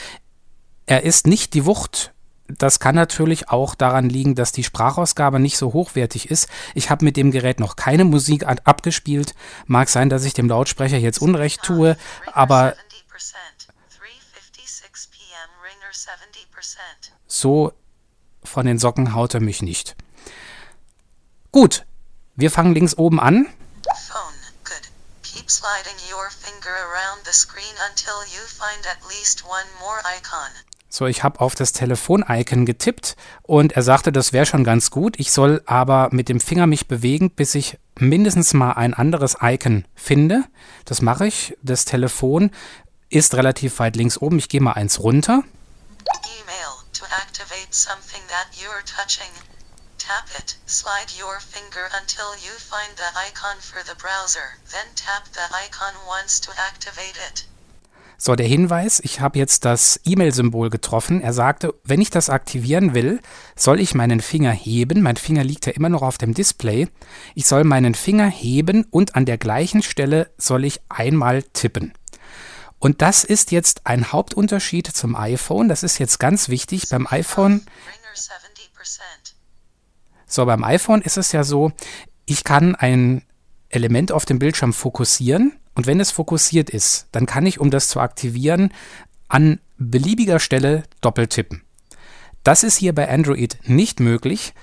[0.86, 2.12] Er ist nicht die Wucht.
[2.48, 6.48] Das kann natürlich auch daran liegen, dass die Sprachausgabe nicht so hochwertig ist.
[6.74, 9.34] Ich habe mit dem Gerät noch keine Musik abgespielt.
[9.66, 11.96] Mag sein, dass ich dem Lautsprecher jetzt Unrecht tue,
[12.32, 12.74] aber
[17.26, 17.72] so
[18.42, 19.96] von den Socken haut er mich nicht.
[21.52, 21.86] Gut,
[22.36, 23.46] wir fangen links oben an.
[25.50, 30.50] sliding your finger around the screen until you find at least one more icon.
[30.88, 35.18] So, ich habe auf das Telefon-Icon getippt und er sagte, das wäre schon ganz gut.
[35.18, 39.84] Ich soll aber mit dem Finger mich bewegen, bis ich mindestens mal ein anderes Icon
[39.94, 40.44] finde.
[40.84, 41.56] Das mache ich.
[41.62, 42.50] Das Telefon
[43.08, 44.38] ist relativ weit links oben.
[44.38, 45.44] Ich gehe mal eins runter.
[46.24, 49.30] Email to activate something that you're touching.
[50.10, 50.56] Tap it.
[50.66, 54.58] Slide your finger until you find the icon for the browser.
[54.72, 57.46] Then tap the icon once to activate it.
[58.18, 61.20] So, der Hinweis, ich habe jetzt das E-Mail-Symbol getroffen.
[61.20, 63.20] Er sagte, wenn ich das aktivieren will,
[63.54, 65.00] soll ich meinen Finger heben.
[65.00, 66.88] Mein Finger liegt ja immer noch auf dem Display.
[67.36, 71.94] Ich soll meinen Finger heben und an der gleichen Stelle soll ich einmal tippen.
[72.80, 75.68] Und das ist jetzt ein Hauptunterschied zum iPhone.
[75.68, 76.88] Das ist jetzt ganz wichtig.
[76.88, 79.19] Beim iPhone, Ringer 70%.
[80.30, 81.72] So beim iPhone ist es ja so,
[82.24, 83.22] ich kann ein
[83.68, 87.88] Element auf dem Bildschirm fokussieren und wenn es fokussiert ist, dann kann ich, um das
[87.88, 88.72] zu aktivieren,
[89.28, 91.62] an beliebiger Stelle doppelt tippen.
[92.42, 94.54] Das ist hier bei Android nicht möglich.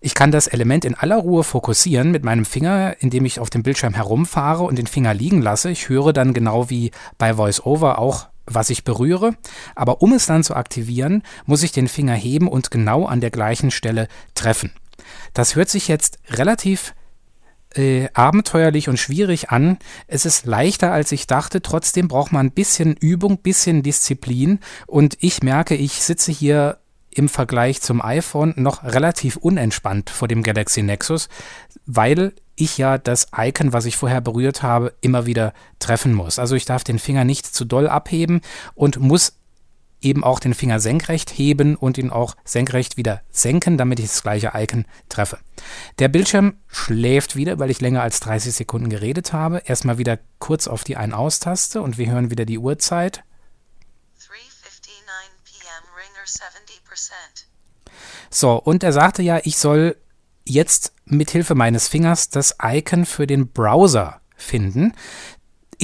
[0.00, 3.62] Ich kann das Element in aller Ruhe fokussieren mit meinem Finger, indem ich auf dem
[3.62, 5.70] Bildschirm herumfahre und den Finger liegen lasse.
[5.70, 9.34] Ich höre dann genau wie bei VoiceOver auch, was ich berühre.
[9.76, 13.30] Aber um es dann zu aktivieren, muss ich den Finger heben und genau an der
[13.30, 14.72] gleichen Stelle treffen.
[15.34, 16.94] Das hört sich jetzt relativ
[17.74, 19.78] äh, abenteuerlich und schwierig an.
[20.06, 21.62] Es ist leichter, als ich dachte.
[21.62, 24.60] Trotzdem braucht man ein bisschen Übung, bisschen Disziplin.
[24.86, 26.78] Und ich merke, ich sitze hier
[27.14, 31.28] im Vergleich zum iPhone noch relativ unentspannt vor dem Galaxy Nexus,
[31.84, 36.38] weil ich ja das Icon, was ich vorher berührt habe, immer wieder treffen muss.
[36.38, 38.40] Also ich darf den Finger nicht zu doll abheben
[38.74, 39.34] und muss
[40.02, 44.22] eben auch den Finger senkrecht heben und ihn auch senkrecht wieder senken, damit ich das
[44.22, 45.38] gleiche Icon treffe.
[45.98, 49.62] Der Bildschirm schläft wieder, weil ich länger als 30 Sekunden geredet habe.
[49.64, 53.24] Erstmal wieder kurz auf die Ein-Aus-Taste und wir hören wieder die Uhrzeit.
[54.18, 54.28] 3:59
[55.44, 55.84] p.m.
[55.96, 57.12] Ringer 70%.
[58.30, 59.96] So, und er sagte ja, ich soll
[60.44, 64.94] jetzt mit Hilfe meines Fingers das Icon für den Browser finden.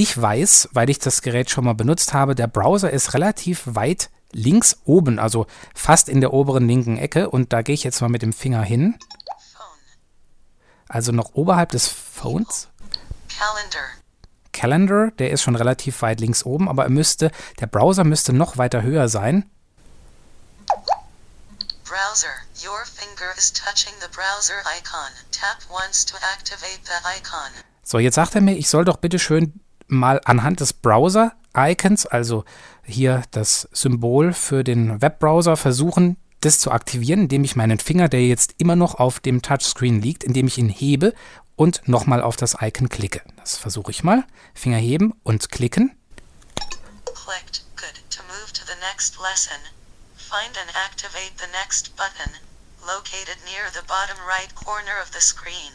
[0.01, 4.11] Ich weiß, weil ich das Gerät schon mal benutzt habe, der Browser ist relativ weit
[4.31, 7.29] links oben, also fast in der oberen linken Ecke.
[7.29, 8.97] Und da gehe ich jetzt mal mit dem Finger hin.
[10.89, 12.69] Also noch oberhalb des Phones.
[13.29, 13.89] Calendar.
[14.53, 18.57] Calendar, der ist schon relativ weit links oben, aber er müsste, der Browser müsste noch
[18.57, 19.51] weiter höher sein.
[21.83, 22.31] Browser.
[22.65, 25.11] Your finger is touching the browser icon.
[25.33, 27.51] Tap once to activate the icon.
[27.83, 32.44] So, jetzt sagt er mir, ich soll doch bitte schön mal anhand des Browser-Icons, also
[32.85, 38.27] hier das Symbol für den Webbrowser, versuchen, das zu aktivieren, indem ich meinen Finger, der
[38.27, 41.14] jetzt immer noch auf dem Touchscreen liegt, indem ich ihn hebe
[41.57, 43.22] und nochmal auf das Icon klicke.
[43.37, 44.24] Das versuche ich mal.
[44.55, 45.96] Finger heben und klicken.
[47.05, 47.64] Clicked.
[47.77, 47.98] Good.
[48.11, 49.59] To move to the next lesson,
[50.16, 52.33] find and activate the next button,
[52.87, 55.74] located near the bottom right corner of the screen.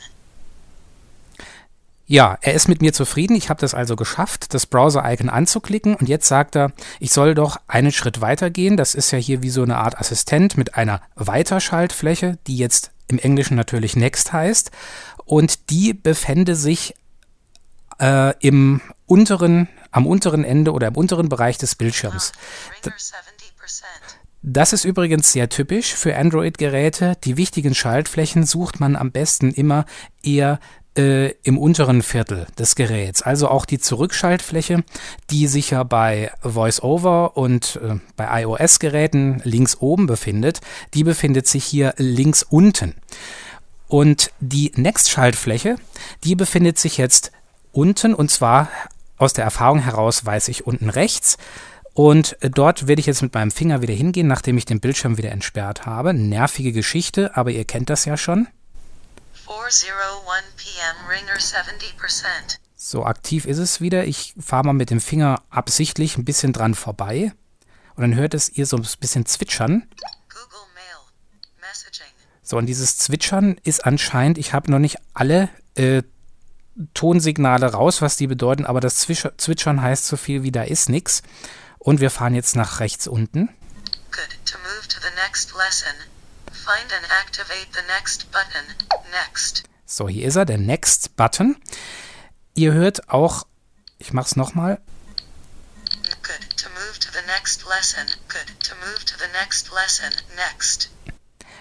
[2.05, 3.35] Ja, er ist mit mir zufrieden.
[3.35, 5.95] Ich habe das also geschafft, das Browser-Icon anzuklicken.
[5.95, 8.75] Und jetzt sagt er, ich soll doch einen Schritt weiter gehen.
[8.75, 13.19] Das ist ja hier wie so eine Art Assistent mit einer Weiterschaltfläche, die jetzt im
[13.19, 14.71] Englischen natürlich Next heißt.
[15.23, 16.93] Und die befände sich
[17.99, 22.33] äh, im unteren, am unteren Ende oder im unteren Bereich des Bildschirms.
[22.83, 22.93] 70%.
[24.45, 27.15] Das ist übrigens sehr typisch für Android-Geräte.
[27.23, 29.85] Die wichtigen Schaltflächen sucht man am besten immer
[30.21, 30.59] eher
[30.97, 33.21] äh, im unteren Viertel des Geräts.
[33.21, 34.83] Also auch die Zurückschaltfläche,
[35.29, 40.61] die sich ja bei VoiceOver und äh, bei iOS-Geräten links oben befindet,
[40.93, 42.95] die befindet sich hier links unten.
[43.87, 45.75] Und die Next-Schaltfläche,
[46.23, 47.31] die befindet sich jetzt
[47.71, 48.69] unten und zwar
[49.17, 51.37] aus der Erfahrung heraus weiß ich unten rechts.
[51.93, 55.31] Und dort werde ich jetzt mit meinem Finger wieder hingehen, nachdem ich den Bildschirm wieder
[55.31, 56.13] entsperrt habe.
[56.13, 58.47] Nervige Geschichte, aber ihr kennt das ja schon.
[59.47, 61.07] 4:01 p.m.
[61.09, 62.59] Ringer 70%.
[62.75, 64.05] So aktiv ist es wieder.
[64.05, 67.33] Ich fahre mal mit dem Finger absichtlich ein bisschen dran vorbei.
[67.95, 69.87] Und dann hört es ihr so ein bisschen zwitschern.
[70.29, 71.61] Google Mail.
[71.61, 72.11] Messaging.
[72.41, 76.03] So, und dieses Zwitschern ist anscheinend, ich habe noch nicht alle äh,
[76.93, 80.89] Tonsignale raus, was die bedeuten, aber das Zwisch Zwitschern heißt so viel wie da ist
[80.89, 81.21] nix.
[81.79, 83.49] Und wir fahren jetzt nach rechts unten.
[84.11, 84.39] Good.
[84.45, 85.93] To move to the next lesson,
[86.63, 88.65] find and activate the next button.
[89.11, 89.63] Next.
[89.85, 91.57] So, hier ist er, der Next-Button.
[92.55, 93.45] Ihr hört auch,
[93.97, 94.79] ich mache es nochmal,
[96.23, 96.57] Good.
[96.57, 98.07] To move to the next lesson.
[98.29, 98.47] Good.
[98.69, 100.09] To move to the next lesson.
[100.35, 100.89] Next.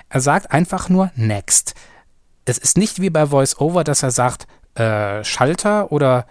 [0.08, 1.74] Er sagt einfach nur Next.
[2.44, 6.26] Es ist nicht wie bei VoiceOver, dass er sagt äh, Schalter oder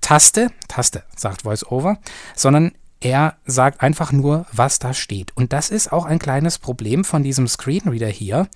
[0.00, 1.98] Taste, Taste, sagt VoiceOver,
[2.36, 5.36] sondern er sagt einfach nur, was da steht.
[5.36, 8.48] Und das ist auch ein kleines Problem von diesem Screenreader hier.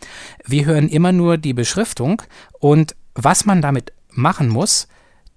[0.45, 2.23] Wir hören immer nur die Beschriftung
[2.61, 4.89] und was man damit machen muss,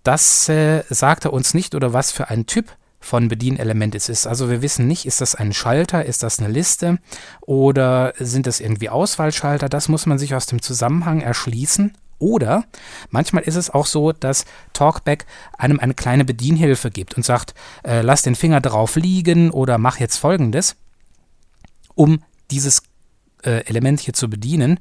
[0.03, 4.27] das äh, sagt er uns nicht oder was für ein Typ von Bedienelement es ist.
[4.27, 6.99] Also wir wissen nicht, ist das ein Schalter, ist das eine Liste
[7.41, 9.69] oder sind das irgendwie Auswahlschalter.
[9.69, 11.93] Das muss man sich aus dem Zusammenhang erschließen.
[12.19, 12.65] Oder
[13.09, 15.25] manchmal ist es auch so, dass Talkback
[15.57, 17.53] einem eine kleine Bedienhilfe gibt und sagt,
[17.83, 20.75] äh, lass den Finger drauf liegen oder mach jetzt folgendes,
[21.95, 22.83] um dieses
[23.43, 24.79] äh, Element hier zu bedienen.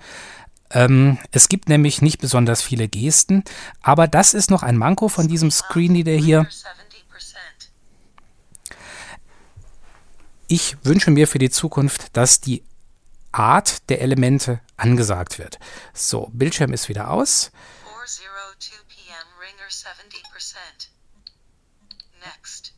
[0.71, 3.45] Ähm, es gibt nämlich nicht besonders viele Gesten,
[3.81, 6.47] aber das ist noch ein Manko von diesem Screenreader hier.
[10.49, 12.63] Ich wünsche mir für die Zukunft, dass die
[13.33, 15.59] Art der Elemente angesagt wird.
[15.93, 17.51] So, Bildschirm ist wieder aus.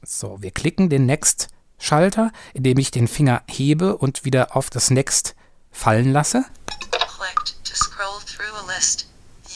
[0.02, 5.34] So, wir klicken den Next-Schalter, indem ich den Finger hebe und wieder auf das Next
[5.70, 6.44] fallen lasse.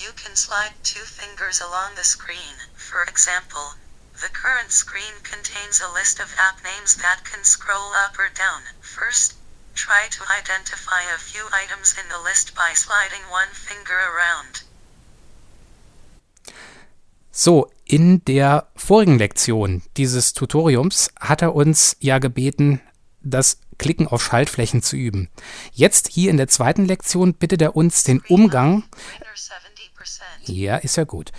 [0.05, 2.57] You can slide two fingers along the screen.
[2.75, 3.79] For example,
[4.21, 8.63] the current screen contains a list of app names that can scroll up or down.
[8.81, 9.37] First,
[9.75, 14.65] Try to identify a few items in the list by sliding one finger around.
[17.33, 22.81] So, in der vorigen Lektion dieses Tutoriums hat er uns ja gebeten,
[23.23, 25.29] das Klicken auf Schaltflächen zu üben.
[25.73, 28.85] Jetzt hier in der zweiten Lektion bittet er uns den Umgang.
[30.45, 31.33] Ja, ist ja gut.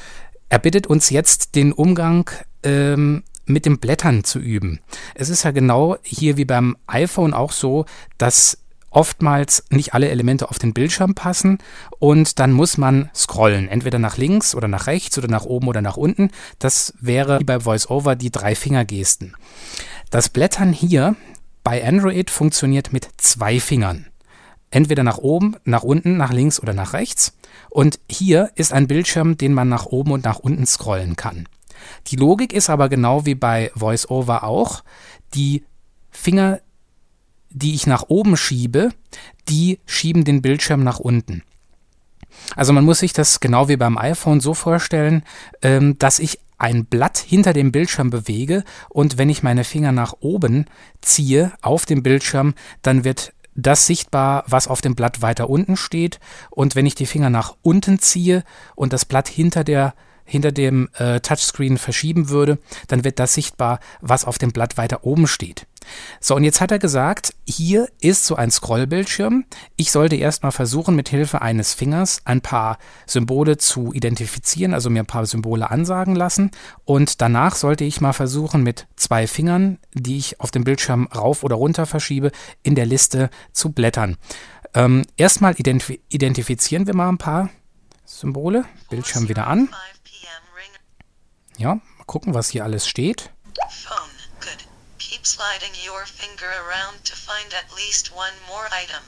[0.50, 2.30] Er bittet uns jetzt den Umgang
[2.64, 4.80] ähm, mit dem Blättern zu üben.
[5.14, 7.86] Es ist ja genau hier wie beim iPhone auch so,
[8.18, 8.58] dass
[8.96, 11.60] oftmals nicht alle Elemente auf den Bildschirm passen
[12.00, 15.82] und dann muss man scrollen, entweder nach links oder nach rechts oder nach oben oder
[15.82, 16.32] nach unten.
[16.60, 19.36] Das wäre wie bei VoiceOver die drei Fingergesten.
[20.10, 21.16] Das Blättern hier
[21.64, 24.08] bei Android funktioniert mit zwei Fingern.
[24.72, 27.34] Entweder nach oben, nach unten, nach links oder nach rechts.
[27.70, 31.48] Und hier ist ein Bildschirm, den man nach oben und nach unten scrollen kann.
[32.08, 34.84] Die Logik ist aber genau wie bei VoiceOver auch,
[35.34, 35.64] die
[36.12, 36.60] Finger,
[37.50, 38.90] die ich nach oben schiebe,
[39.48, 41.44] die schieben den Bildschirm nach unten.
[42.56, 45.24] Also man muss sich das genau wie beim iPhone so vorstellen,
[45.62, 50.16] ähm, dass ich ein Blatt hinter dem Bildschirm bewege und wenn ich meine Finger nach
[50.20, 50.66] oben
[51.02, 56.20] ziehe auf dem Bildschirm, dann wird das sichtbar, was auf dem Blatt weiter unten steht.
[56.50, 58.44] Und wenn ich die Finger nach unten ziehe
[58.76, 62.58] und das Blatt hinter der hinter dem äh, Touchscreen verschieben würde,
[62.88, 65.68] dann wird das sichtbar, was auf dem Blatt weiter oben steht.
[66.20, 69.46] So, und jetzt hat er gesagt, hier ist so ein Scrollbildschirm.
[69.76, 75.04] Ich sollte erstmal versuchen, mit Hilfe eines Fingers ein paar Symbole zu identifizieren, also mir
[75.04, 76.52] ein paar Symbole ansagen lassen.
[76.86, 81.44] Und danach sollte ich mal versuchen, mit zwei Fingern, die ich auf dem Bildschirm rauf
[81.44, 82.32] oder runter verschiebe,
[82.64, 84.18] in der Liste zu blättern.
[84.74, 87.50] Ähm, erstmal identif identifizieren wir mal ein paar
[88.06, 88.66] Symbole.
[88.90, 89.70] Bildschirm wieder an.
[91.58, 93.30] Ja, mal gucken, was hier alles steht.
[93.70, 94.12] Phone.
[94.42, 94.68] Good.
[95.00, 99.04] Keep sliding your finger around to find at least one more item.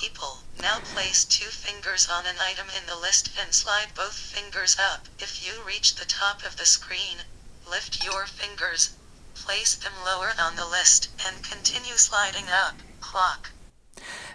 [0.00, 0.38] People.
[0.60, 5.08] Now place two fingers on an item in the list and slide both fingers up.
[5.18, 7.18] If you reach the top of the screen,
[7.68, 8.94] lift your fingers,
[9.34, 12.74] place them lower on the list and continue sliding up.
[13.00, 13.50] Clock.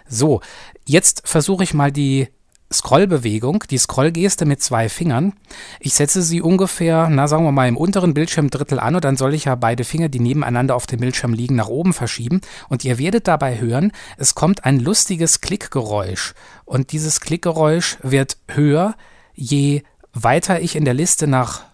[0.08, 0.42] So,
[0.84, 2.28] jetzt versuche ich mal die
[2.72, 5.34] Scrollbewegung, die Scrollgeste mit zwei Fingern.
[5.80, 9.34] Ich setze sie ungefähr, na sagen wir mal, im unteren Bildschirmdrittel an und dann soll
[9.34, 12.40] ich ja beide Finger, die nebeneinander auf dem Bildschirm liegen, nach oben verschieben.
[12.68, 16.34] Und ihr werdet dabei hören, es kommt ein lustiges Klickgeräusch.
[16.64, 18.94] Und dieses Klickgeräusch wird höher,
[19.34, 19.82] je
[20.12, 21.64] weiter ich in der Liste nach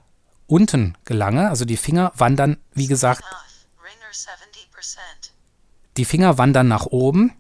[0.47, 1.49] unten gelange.
[1.49, 3.23] Also die Finger wandern, wie gesagt,
[5.97, 7.33] die Finger wandern nach oben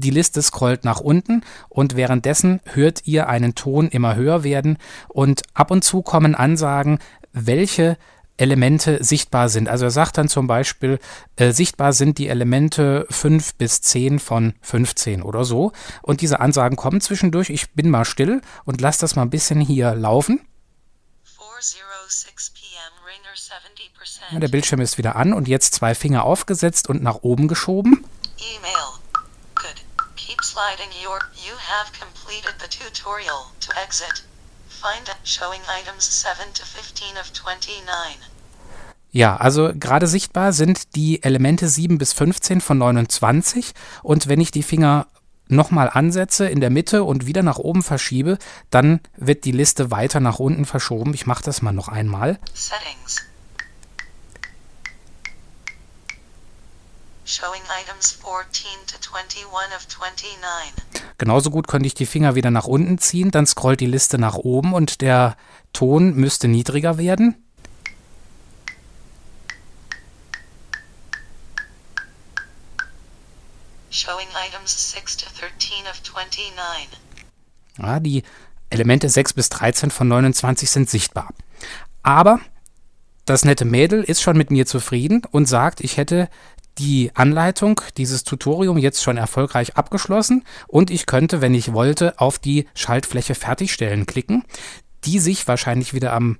[0.00, 4.78] die Liste scrollt nach unten und währenddessen hört ihr einen Ton immer höher werden
[5.08, 6.98] und ab und zu kommen Ansagen,
[7.32, 7.96] welche
[8.36, 9.68] Elemente sichtbar sind.
[9.68, 10.98] Also er sagt dann zum Beispiel,
[11.36, 15.72] äh, sichtbar sind die Elemente 5 bis 10 von 15 oder so.
[16.02, 17.50] Und diese Ansagen kommen zwischendurch.
[17.50, 20.40] Ich bin mal still und lasse das mal ein bisschen hier laufen.
[24.30, 28.04] Ja, der Bildschirm ist wieder an und jetzt zwei Finger aufgesetzt und nach oben geschoben.
[28.38, 29.01] E-Mail
[30.52, 34.22] sliding your you have completed the tutorial to exit.
[34.68, 38.20] Find showing items 7 to 15 of 29.
[39.12, 43.72] Ja, also gerade sichtbar sind die Elemente 7 bis 15 von 29
[44.02, 45.06] und wenn ich die Finger
[45.48, 48.38] nochmal ansetze in der Mitte und wieder nach oben verschiebe,
[48.70, 51.14] dann wird die Liste weiter nach unten verschoben.
[51.14, 52.38] Ich mache das mal noch einmal.
[52.54, 53.22] Settings.
[57.24, 60.72] Showing items 14 to 21 of 29.
[61.18, 64.34] Genauso gut könnte ich die Finger wieder nach unten ziehen, dann scrollt die Liste nach
[64.34, 65.36] oben und der
[65.72, 67.36] Ton müsste niedriger werden.
[73.90, 76.98] Showing items 6 to 13 of 29.
[77.78, 78.24] Ja, die
[78.68, 81.28] Elemente 6 bis 13 von 29 sind sichtbar.
[82.02, 82.40] Aber
[83.26, 86.28] das nette Mädel ist schon mit mir zufrieden und sagt, ich hätte
[86.78, 92.38] die Anleitung, dieses Tutorium jetzt schon erfolgreich abgeschlossen und ich könnte, wenn ich wollte, auf
[92.38, 94.44] die Schaltfläche Fertigstellen klicken,
[95.04, 96.38] die sich wahrscheinlich wieder am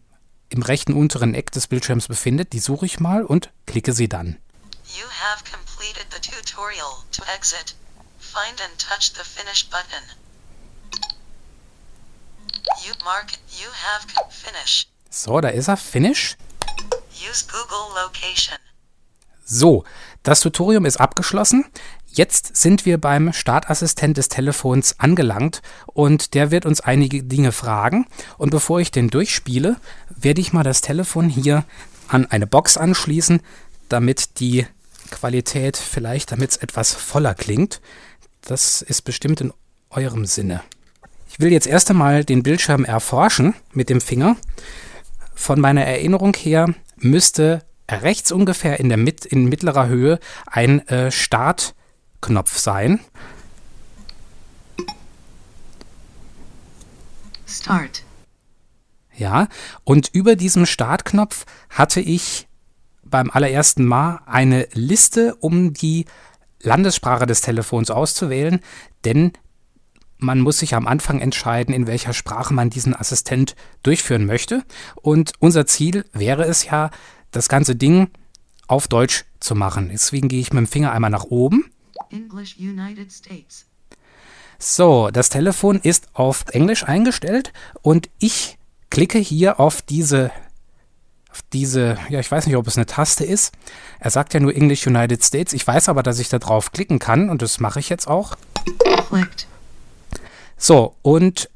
[0.52, 2.52] im rechten unteren Eck des Bildschirms befindet.
[2.52, 4.36] Die suche ich mal und klicke sie dann.
[4.84, 7.02] You have completed the tutorial.
[7.12, 7.74] To exit,
[8.18, 10.04] find and touch the finish button.
[12.84, 14.86] You mark you have finish.
[15.08, 16.36] So, da ist er, Finish.
[17.12, 18.58] Use Google location.
[19.52, 19.84] So,
[20.22, 21.66] das Tutorium ist abgeschlossen.
[22.06, 28.06] Jetzt sind wir beim Startassistent des Telefons angelangt und der wird uns einige Dinge fragen.
[28.38, 29.76] Und bevor ich den durchspiele,
[30.08, 31.64] werde ich mal das Telefon hier
[32.08, 33.40] an eine Box anschließen,
[33.90, 34.66] damit die
[35.10, 37.82] Qualität vielleicht, damit es etwas voller klingt.
[38.40, 39.52] Das ist bestimmt in
[39.90, 40.62] eurem Sinne.
[41.28, 44.36] Ich will jetzt erst einmal den Bildschirm erforschen mit dem Finger.
[45.34, 51.10] Von meiner Erinnerung her müsste rechts ungefähr in der Mit in mittlerer Höhe ein äh,
[51.10, 53.00] Startknopf sein.
[57.46, 58.02] Start.
[59.14, 59.48] Ja,
[59.84, 62.48] und über diesem Startknopf hatte ich
[63.04, 66.06] beim allerersten Mal eine Liste, um die
[66.62, 68.60] Landessprache des Telefons auszuwählen,
[69.04, 69.32] denn
[70.18, 74.62] man muss sich am Anfang entscheiden, in welcher Sprache man diesen Assistent durchführen möchte.
[74.94, 76.90] Und unser Ziel wäre es ja,
[77.32, 78.10] das ganze Ding
[78.68, 79.88] auf Deutsch zu machen.
[79.90, 81.70] Deswegen gehe ich mit dem Finger einmal nach oben.
[82.10, 83.66] English United States.
[84.58, 87.52] So, das Telefon ist auf Englisch eingestellt
[87.82, 88.58] und ich
[88.90, 90.30] klicke hier auf diese,
[91.30, 93.52] auf diese, ja, ich weiß nicht, ob es eine Taste ist.
[93.98, 95.52] Er sagt ja nur English United States.
[95.52, 98.36] Ich weiß aber, dass ich da drauf klicken kann und das mache ich jetzt auch.
[99.08, 99.48] Clicked.
[100.56, 101.50] So, und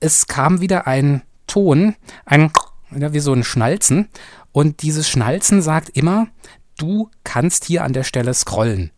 [0.00, 2.50] es kam wieder ein Ton, ein,
[2.90, 4.08] ja, wie so ein Schnalzen.
[4.52, 6.28] Und dieses Schnalzen sagt immer,
[6.76, 8.90] du kannst hier an der Stelle scrollen.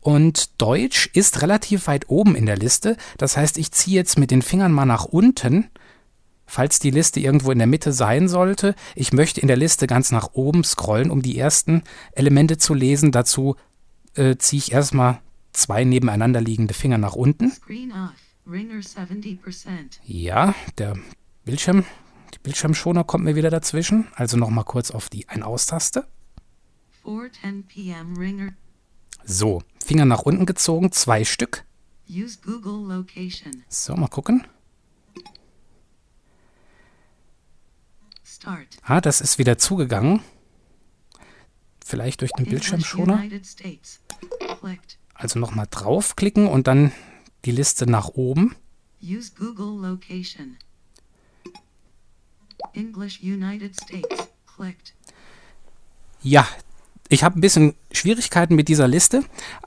[0.00, 2.96] Und Deutsch ist relativ weit oben in der Liste.
[3.18, 5.70] Das heißt, ich ziehe jetzt mit den Fingern mal nach unten,
[6.44, 8.74] falls die Liste irgendwo in der Mitte sein sollte.
[8.96, 13.12] Ich möchte in der Liste ganz nach oben scrollen, um die ersten Elemente zu lesen.
[13.12, 13.54] Dazu
[14.14, 15.20] äh, ziehe ich erstmal
[15.52, 17.50] zwei nebeneinander liegende Finger nach unten.
[17.50, 18.10] Screen off.
[18.50, 19.38] Ringer 70%.
[20.04, 20.96] Ja, der
[21.44, 21.84] Bildschirm,
[22.34, 24.08] die Bildschirmschoner kommt mir wieder dazwischen.
[24.14, 26.06] Also nochmal kurz auf die Ein-Aus-Taste.
[27.04, 28.16] 4:10 p.m.
[28.16, 28.52] Ringer.
[29.24, 31.64] So, Finger nach unten gezogen, zwei Stück.
[32.08, 33.64] Use Google location.
[33.68, 34.46] So, mal gucken.
[38.24, 38.66] Start.
[38.82, 40.20] Ah, das ist wieder zugegangen.
[41.84, 43.22] Vielleicht durch den Bildschirmschoner.
[45.14, 46.92] Also nochmal draufklicken und dann
[47.44, 48.56] die Liste nach oben.
[49.02, 50.56] Use Google location.
[52.74, 54.28] English United States.
[54.54, 54.94] Clicked.
[56.22, 56.46] Ja,
[57.08, 59.22] ich habe ein bisschen Schwierigkeiten mit dieser Liste,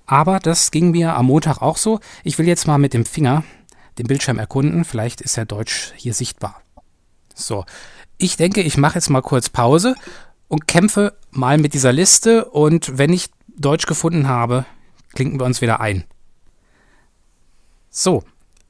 [0.05, 1.99] aber das ging mir am Montag auch so.
[2.23, 3.43] Ich will jetzt mal mit dem Finger
[3.97, 4.85] den Bildschirm erkunden.
[4.85, 6.61] Vielleicht ist ja Deutsch hier sichtbar.
[7.33, 7.65] So,
[8.17, 9.95] ich denke, ich mache jetzt mal kurz Pause
[10.47, 14.65] und kämpfe mal mit dieser Liste und wenn ich Deutsch gefunden habe,
[15.13, 16.03] klinken wir uns wieder ein.
[17.89, 18.23] So,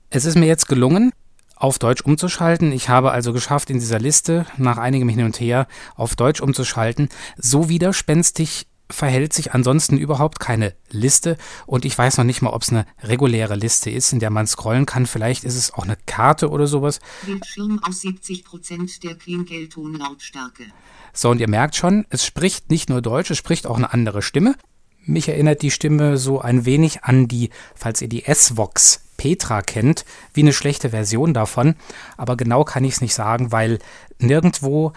[0.09, 1.11] es ist mir jetzt gelungen,
[1.55, 2.71] auf Deutsch umzuschalten.
[2.71, 7.09] Ich habe also geschafft, in dieser Liste nach einigem Hin und Her auf Deutsch umzuschalten.
[7.37, 12.61] So widerspenstig verhält sich ansonsten überhaupt keine Liste und ich weiß noch nicht mal, ob
[12.61, 15.07] es eine reguläre Liste ist, in der man scrollen kann.
[15.07, 16.99] Vielleicht ist es auch eine Karte oder sowas.
[17.25, 20.65] Bildschirm aus 70% der Klingeltonlautstärke.
[21.13, 24.21] So, und ihr merkt schon, es spricht nicht nur Deutsch, es spricht auch eine andere
[24.21, 24.55] Stimme.
[25.03, 30.05] Mich erinnert die Stimme so ein wenig an die, falls ihr die S-Vox Petra kennt,
[30.33, 31.75] wie eine schlechte Version davon.
[32.17, 33.79] Aber genau kann ich es nicht sagen, weil
[34.19, 34.93] nirgendwo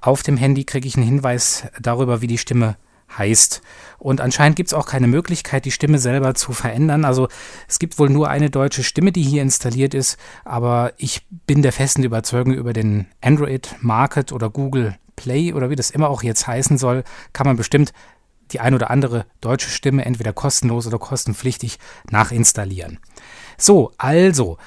[0.00, 2.76] auf dem Handy kriege ich einen Hinweis darüber, wie die Stimme
[3.16, 3.62] heißt.
[3.98, 7.04] Und anscheinend gibt es auch keine Möglichkeit, die Stimme selber zu verändern.
[7.04, 7.28] Also
[7.68, 11.72] es gibt wohl nur eine deutsche Stimme, die hier installiert ist, aber ich bin der
[11.72, 16.46] festen Überzeugung über den Android Market oder Google Play oder wie das immer auch jetzt
[16.46, 17.92] heißen soll, kann man bestimmt
[18.50, 21.78] die ein oder andere deutsche Stimme entweder kostenlos oder kostenpflichtig
[22.10, 22.98] nachinstallieren.
[23.56, 24.58] So, also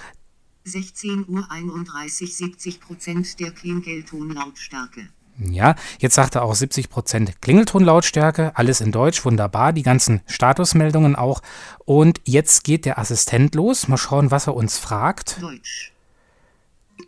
[0.63, 5.09] 16 Uhr 31 70 Prozent der Klingeltonlautstärke.
[5.37, 11.41] Ja, jetzt sagt er auch 70% Klingeltonlautstärke, alles in Deutsch, wunderbar, die ganzen Statusmeldungen auch.
[11.83, 13.87] Und jetzt geht der Assistent los.
[13.89, 15.41] Mal schauen, was er uns fragt.
[15.41, 15.91] Deutsch.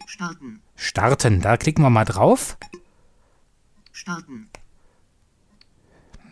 [0.05, 0.61] Starten.
[0.75, 2.57] Starten, da klicken wir mal drauf.
[3.93, 4.49] Starten.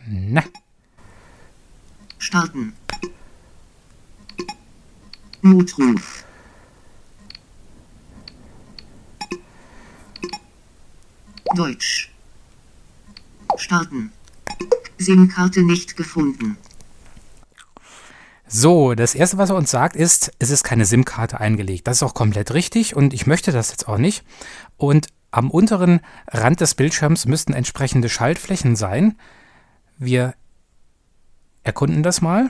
[0.08, 0.44] Na,
[2.18, 2.74] Starten.
[5.46, 6.26] Notruf.
[11.56, 12.12] Deutsch.
[13.56, 14.12] Starten.
[14.98, 16.58] SIM-Karte nicht gefunden.
[18.48, 21.86] So, das erste, was er uns sagt, ist, es ist keine SIM-Karte eingelegt.
[21.86, 24.26] Das ist auch komplett richtig und ich möchte das jetzt auch nicht.
[24.78, 29.16] Und am unteren Rand des Bildschirms müssten entsprechende Schaltflächen sein.
[30.00, 30.34] Wir
[31.62, 32.50] erkunden das mal.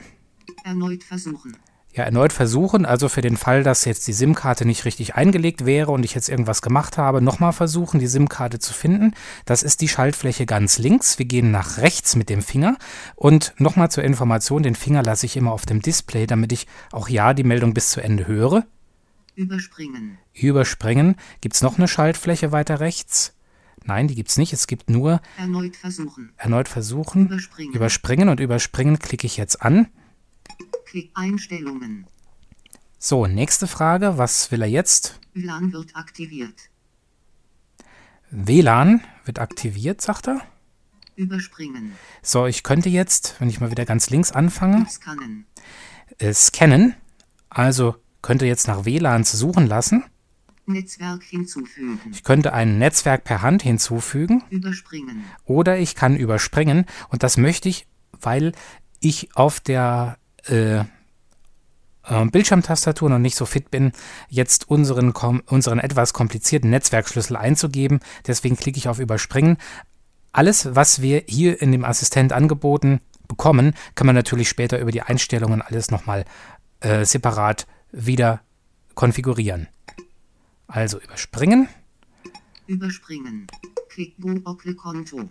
[0.64, 1.58] Erneut versuchen.
[1.96, 5.92] Ja, erneut versuchen, also für den Fall, dass jetzt die SIM-Karte nicht richtig eingelegt wäre
[5.92, 9.14] und ich jetzt irgendwas gemacht habe, nochmal versuchen, die SIM-Karte zu finden.
[9.46, 11.18] Das ist die Schaltfläche ganz links.
[11.18, 12.76] Wir gehen nach rechts mit dem Finger
[13.14, 17.08] und nochmal zur Information, den Finger lasse ich immer auf dem Display, damit ich auch
[17.08, 18.66] ja die Meldung bis zu Ende höre.
[19.34, 20.18] Überspringen.
[20.34, 21.16] Überspringen.
[21.40, 23.32] Gibt es noch eine Schaltfläche weiter rechts?
[23.84, 24.52] Nein, die gibt es nicht.
[24.52, 26.32] Es gibt nur Erneut versuchen.
[26.36, 27.72] erneut versuchen, Überspringen.
[27.72, 29.88] überspringen und überspringen klicke ich jetzt an.
[30.86, 32.06] Klick Einstellungen.
[32.98, 34.18] So, nächste Frage.
[34.18, 35.20] Was will er jetzt?
[35.34, 36.70] WLAN wird aktiviert.
[38.30, 40.40] WLAN wird aktiviert, sagt er.
[41.16, 41.92] Überspringen.
[42.22, 45.46] So, ich könnte jetzt, wenn ich mal wieder ganz links anfange, Scannen.
[46.18, 46.94] äh, scannen.
[47.48, 50.04] Also könnte jetzt nach WLANs suchen lassen.
[50.66, 52.00] Netzwerk hinzufügen.
[52.12, 55.24] Ich könnte ein Netzwerk per Hand hinzufügen Überspringen.
[55.44, 56.86] oder ich kann überspringen.
[57.08, 57.86] Und das möchte ich,
[58.20, 58.52] weil
[59.00, 60.18] ich auf der
[60.48, 60.84] äh,
[62.08, 63.92] äh, Bildschirmtastatur noch nicht so fit bin,
[64.28, 68.00] jetzt unseren, unseren etwas komplizierten Netzwerkschlüssel einzugeben.
[68.26, 69.56] Deswegen klicke ich auf Überspringen.
[70.32, 75.02] Alles, was wir hier in dem Assistent angeboten bekommen, kann man natürlich später über die
[75.02, 76.24] Einstellungen alles nochmal
[76.80, 78.40] äh, separat wieder
[78.94, 79.68] konfigurieren.
[80.68, 81.68] Also überspringen.
[82.66, 83.46] Überspringen.
[83.88, 85.28] Klick Google Konto.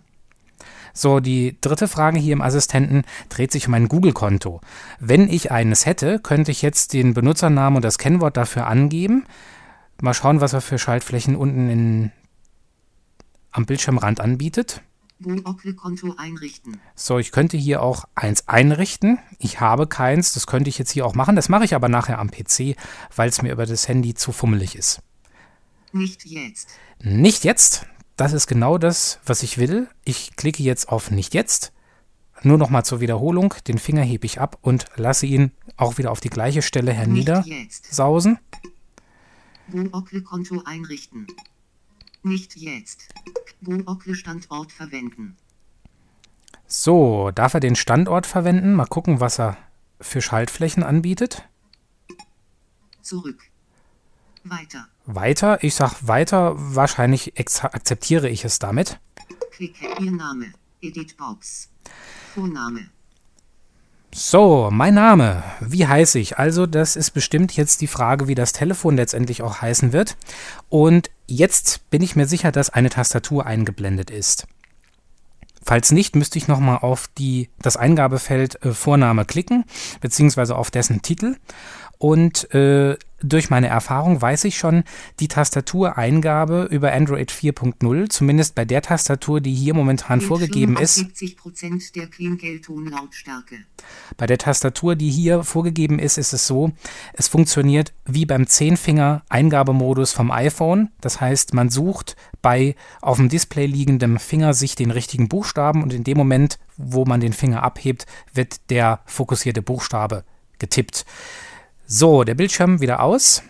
[0.92, 4.60] So, die dritte Frage hier im Assistenten dreht sich um ein Google-Konto.
[4.98, 9.24] Wenn ich eines hätte, könnte ich jetzt den Benutzernamen und das Kennwort dafür angeben.
[10.00, 12.12] Mal schauen, was er für Schaltflächen unten in,
[13.50, 14.82] am Bildschirmrand anbietet.
[15.22, 16.78] Google Konto einrichten.
[16.94, 19.18] So, ich könnte hier auch eins einrichten.
[19.38, 21.36] Ich habe keins, das könnte ich jetzt hier auch machen.
[21.36, 22.76] Das mache ich aber nachher am PC,
[23.14, 25.00] weil es mir über das Handy zu fummelig ist.
[25.92, 26.68] Nicht jetzt.
[27.02, 27.86] Nicht jetzt.
[28.16, 29.88] Das ist genau das, was ich will.
[30.04, 31.72] Ich klicke jetzt auf Nicht jetzt.
[32.42, 33.54] Nur nochmal zur Wiederholung.
[33.66, 38.38] Den Finger hebe ich ab und lasse ihn auch wieder auf die gleiche Stelle herniedersausen.
[39.70, 41.26] Google Konto einrichten.
[42.22, 43.08] Nicht jetzt.
[43.62, 45.36] Google Standort verwenden.
[46.66, 48.74] So, darf er den Standort verwenden?
[48.74, 49.56] Mal gucken, was er
[50.00, 51.48] für Schaltflächen anbietet.
[53.02, 53.50] Zurück.
[54.50, 54.86] Weiter.
[55.06, 55.62] Weiter.
[55.62, 56.54] Ich sage weiter.
[56.56, 58.98] Wahrscheinlich akzeptiere ich es damit.
[59.50, 60.52] Klicke Ihr Name.
[60.80, 61.68] Edit Box.
[62.34, 62.90] Vorname.
[64.12, 65.42] So, mein Name.
[65.60, 66.38] Wie heiße ich?
[66.38, 70.16] Also, das ist bestimmt jetzt die Frage, wie das Telefon letztendlich auch heißen wird.
[70.68, 74.46] Und jetzt bin ich mir sicher, dass eine Tastatur eingeblendet ist.
[75.62, 79.64] Falls nicht, müsste ich nochmal auf die, das Eingabefeld äh, Vorname klicken,
[80.00, 81.36] beziehungsweise auf dessen Titel.
[81.98, 84.84] Und äh, durch meine Erfahrung weiß ich schon,
[85.20, 91.94] die Tastatureingabe über Android 4.0, zumindest bei der Tastatur, die hier momentan vorgegeben ist, 70%
[91.94, 92.06] der
[94.16, 96.72] bei der Tastatur, die hier vorgegeben ist, ist es so,
[97.12, 100.90] es funktioniert wie beim Zehnfinger-Eingabemodus vom iPhone.
[101.00, 105.92] Das heißt, man sucht bei auf dem Display liegendem Finger sich den richtigen Buchstaben und
[105.92, 110.24] in dem Moment, wo man den Finger abhebt, wird der fokussierte Buchstabe
[110.58, 111.04] getippt.
[111.86, 113.42] So, der Bildschirm wieder aus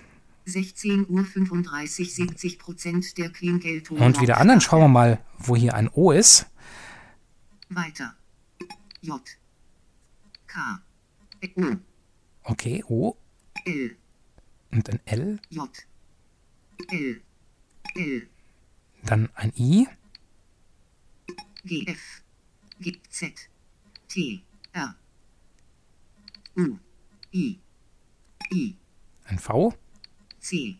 [0.44, 4.04] 16 Uhr 35 70% der Klingeltonlautstärke.
[4.04, 4.48] und wieder an.
[4.48, 6.46] Dann schauen wir mal, wo hier ein O ist.
[7.68, 8.14] Weiter.
[9.00, 9.20] J.
[10.46, 10.82] K.
[11.56, 11.76] O.
[12.44, 13.16] Okay, O
[13.64, 13.96] L.
[14.72, 15.68] und ein L, J.
[16.90, 17.20] L.
[17.94, 18.28] L.
[19.04, 19.86] dann ein I,
[21.64, 21.84] G.
[21.86, 22.22] F.
[22.80, 22.96] G.
[23.08, 23.48] Z.
[24.08, 24.42] T.
[24.72, 24.94] R.
[26.56, 26.78] U.
[27.32, 27.58] I.
[28.52, 28.74] I.
[29.24, 29.74] ein V,
[30.40, 30.76] C.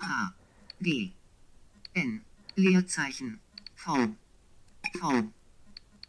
[0.00, 0.34] H.
[0.80, 1.12] D.
[1.94, 2.20] N.
[2.54, 3.40] Leerzeichen.
[3.74, 4.08] V.
[5.00, 5.22] V.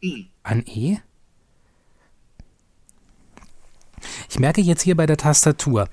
[0.02, 0.26] E.
[0.44, 0.98] An E?
[4.30, 5.90] Ich merke jetzt hier bei der Tastatur,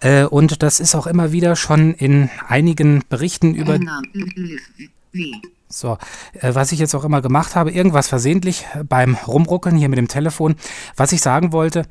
[0.00, 4.06] äh, und das ist auch immer wieder schon in einigen Berichten über Name.
[4.12, 4.70] Liv.
[5.12, 5.32] W.
[5.72, 5.98] So,
[6.34, 10.08] äh, was ich jetzt auch immer gemacht habe, irgendwas versehentlich beim Rumruckeln hier mit dem
[10.08, 10.56] Telefon.
[10.96, 11.86] Was ich sagen wollte,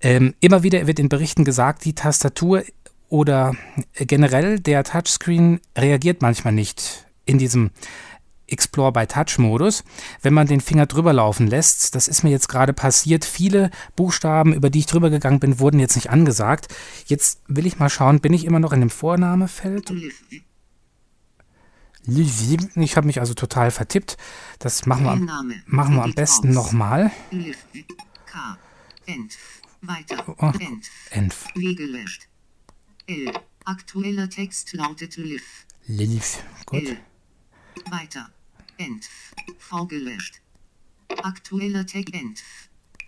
[0.00, 2.62] ähm, immer wieder wird in Berichten gesagt, die Tastatur
[3.08, 3.54] oder
[3.96, 7.70] generell der Touchscreen reagiert manchmal nicht in diesem
[8.46, 9.84] Explore by Touch Modus,
[10.22, 11.94] wenn man den Finger drüber laufen lässt.
[11.94, 13.24] Das ist mir jetzt gerade passiert.
[13.24, 16.68] Viele Buchstaben, über die ich drüber gegangen bin, wurden jetzt nicht angesagt.
[17.06, 19.92] Jetzt will ich mal schauen, bin ich immer noch in dem Vornamefeld?
[22.06, 22.58] Liv.
[22.76, 24.16] Ich habe mich also total vertippt.
[24.58, 25.62] Das machen wir, Name.
[25.66, 27.10] machen wir am besten nochmal.
[27.30, 27.56] Liv.
[28.26, 28.58] K.
[29.06, 29.62] Enf.
[29.80, 30.24] Weiter.
[30.38, 30.52] Oh.
[30.58, 30.90] Enf.
[31.10, 31.46] Enf.
[31.54, 32.28] Wie gelöscht.
[33.06, 33.32] L.
[33.64, 35.66] Aktueller Text lautet Liv.
[35.86, 36.42] Liv.
[36.66, 36.88] Gut.
[36.88, 36.98] L.
[37.90, 38.30] Weiter.
[38.76, 39.34] Enf.
[39.58, 40.40] V gelöscht.
[41.22, 42.42] Aktueller Text Enf.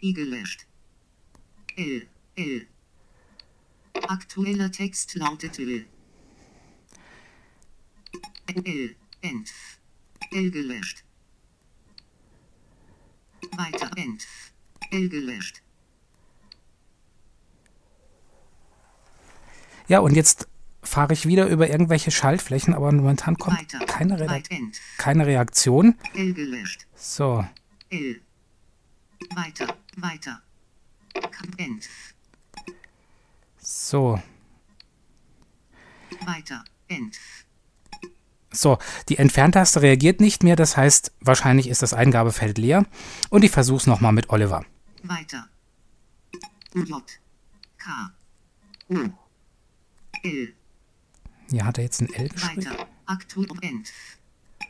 [0.02, 0.66] I gelöscht.
[1.76, 2.06] L.
[2.36, 2.66] L.
[4.08, 5.86] Aktueller Text lautet L.
[8.54, 8.96] L.
[9.22, 9.78] Enf.
[10.30, 11.04] L gelöscht.
[13.56, 13.90] Weiter.
[13.96, 14.52] Enf.
[14.90, 15.62] L gelöscht.
[19.88, 20.48] Ja, und jetzt
[20.82, 23.84] fahre ich wieder über irgendwelche Schaltflächen, aber momentan kommt Weiter.
[23.86, 24.18] keine,
[24.50, 24.78] Enf.
[24.98, 25.96] keine Reaktion.
[26.14, 26.86] L gelöscht.
[26.94, 27.44] So,
[27.90, 28.20] L.
[29.34, 29.76] Weiter.
[29.96, 30.42] Weiter.
[31.56, 31.88] Enf.
[33.58, 34.20] so,
[36.24, 36.64] Weiter.
[36.88, 37.45] Enf.
[38.56, 38.78] So.
[39.08, 42.84] Die Entferntaste reagiert nicht mehr, das heißt, wahrscheinlich ist das Eingabefeld leer.
[43.30, 44.64] Und ich versuche es nochmal mit Oliver.
[45.02, 45.48] Weiter.
[46.74, 47.02] J.
[47.78, 48.12] K.
[48.88, 48.94] O.
[50.22, 50.54] L.
[51.50, 52.66] Hier hat er jetzt ein L geschrieben.
[52.66, 52.86] Weiter.
[53.06, 53.90] Aktuell Enf.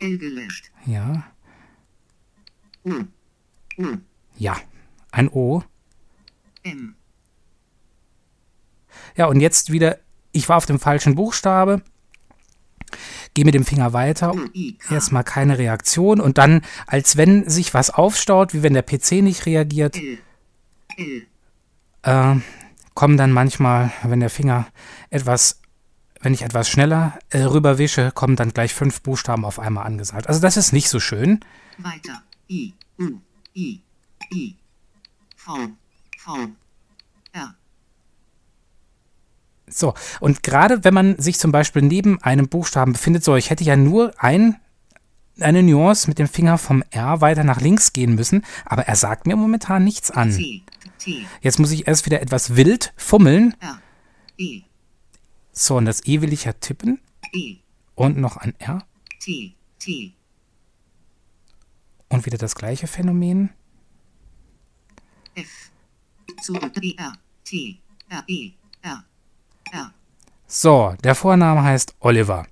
[0.01, 0.71] L gelöscht.
[0.85, 1.25] Ja,
[2.87, 3.05] O.
[3.79, 3.97] O.
[4.39, 4.57] ja,
[5.11, 5.63] ein O.
[6.63, 6.95] M.
[9.17, 9.99] Ja, und jetzt wieder,
[10.33, 11.83] ich war auf dem falschen Buchstabe,
[13.35, 14.33] gehe mit dem Finger weiter.
[14.33, 14.95] K.
[14.95, 19.47] erstmal keine Reaktion und dann, als wenn sich was aufstaut, wie wenn der PC nicht
[19.47, 19.97] reagiert.
[20.97, 21.27] L.
[22.03, 22.37] äh,
[22.95, 24.67] kommen dann manchmal, wenn der Finger
[25.11, 25.61] etwas,
[26.21, 30.29] wenn ich etwas schneller äh, rüberwische, kommen dann gleich fünf Buchstaben auf einmal angesagt.
[30.29, 31.41] Also das ist nicht so schön.
[31.79, 32.23] Weiter.
[32.49, 32.75] I.
[32.99, 33.21] U.
[33.55, 33.81] I.
[34.33, 34.57] I.
[35.37, 35.53] V.
[36.19, 36.49] V.
[37.33, 37.55] R.
[39.69, 43.65] So, und gerade wenn man sich zum Beispiel neben einem Buchstaben befindet, so, ich hätte
[43.65, 44.61] ja nur ein,
[45.41, 49.27] eine Nuance mit dem Finger vom R weiter nach links gehen müssen, aber er sagt
[49.27, 50.39] mir momentan nichts an.
[51.41, 53.55] Jetzt muss ich erst wieder etwas wild fummeln.
[54.39, 54.63] E.
[55.53, 57.01] So, und das E will ich ja tippen.
[57.33, 57.57] E.
[57.95, 58.87] Und noch ein R.
[59.21, 59.55] T.
[59.79, 60.13] T.
[62.09, 63.51] Und wieder das gleiche Phänomen.
[65.35, 65.71] F.
[66.83, 66.95] E.
[66.97, 67.13] R.
[67.45, 67.79] T.
[68.09, 68.25] R.
[68.27, 68.53] E.
[68.83, 69.05] R.
[70.47, 72.47] So, der Vorname heißt Oliver.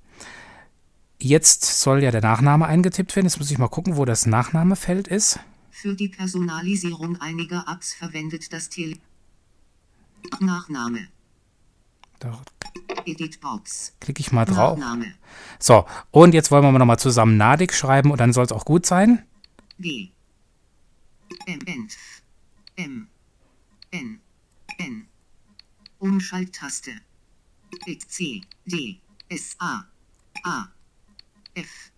[1.20, 3.26] Jetzt soll ja der Nachname eingetippt werden.
[3.26, 5.38] Jetzt muss ich mal gucken, wo das Nachnamefeld ist.
[5.70, 8.96] Für die Personalisierung einiger Apps verwendet das Tele
[10.40, 11.08] Nachname.
[12.18, 12.42] Da
[14.00, 14.78] klicke ich mal drauf.
[14.78, 15.14] Nachname.
[15.58, 18.86] So, und jetzt wollen wir nochmal zusammen Nadik schreiben und dann soll es auch gut
[18.86, 19.24] sein.
[19.78, 20.10] G.
[21.46, 21.60] M.
[21.66, 21.88] N.
[22.76, 23.08] M.
[23.90, 24.20] N.
[24.78, 25.06] N.
[25.98, 26.92] Umschalttaste.
[28.08, 28.42] C.
[28.66, 28.98] D.
[29.28, 29.56] S.
[29.58, 29.84] A.
[30.44, 30.68] A.
[31.54, 31.90] F.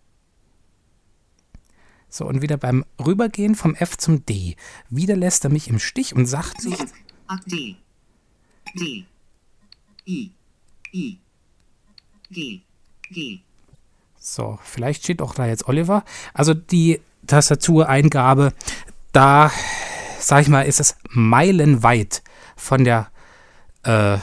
[2.08, 4.56] So, und wieder beim Rübergehen vom F zum D.
[4.88, 6.56] Wieder lässt er mich im Stich und sagt.
[7.26, 7.36] A.
[7.46, 7.76] D.
[8.74, 9.04] D.
[10.06, 10.30] I.
[10.92, 11.18] I.
[12.30, 12.60] G.
[13.10, 13.40] G.
[14.18, 16.04] So, vielleicht steht auch da jetzt Oliver.
[16.34, 18.52] Also die Tastatureingabe,
[19.12, 19.50] da,
[20.18, 22.22] sag ich mal, ist es meilenweit
[22.56, 23.10] von der,
[23.82, 24.18] äh,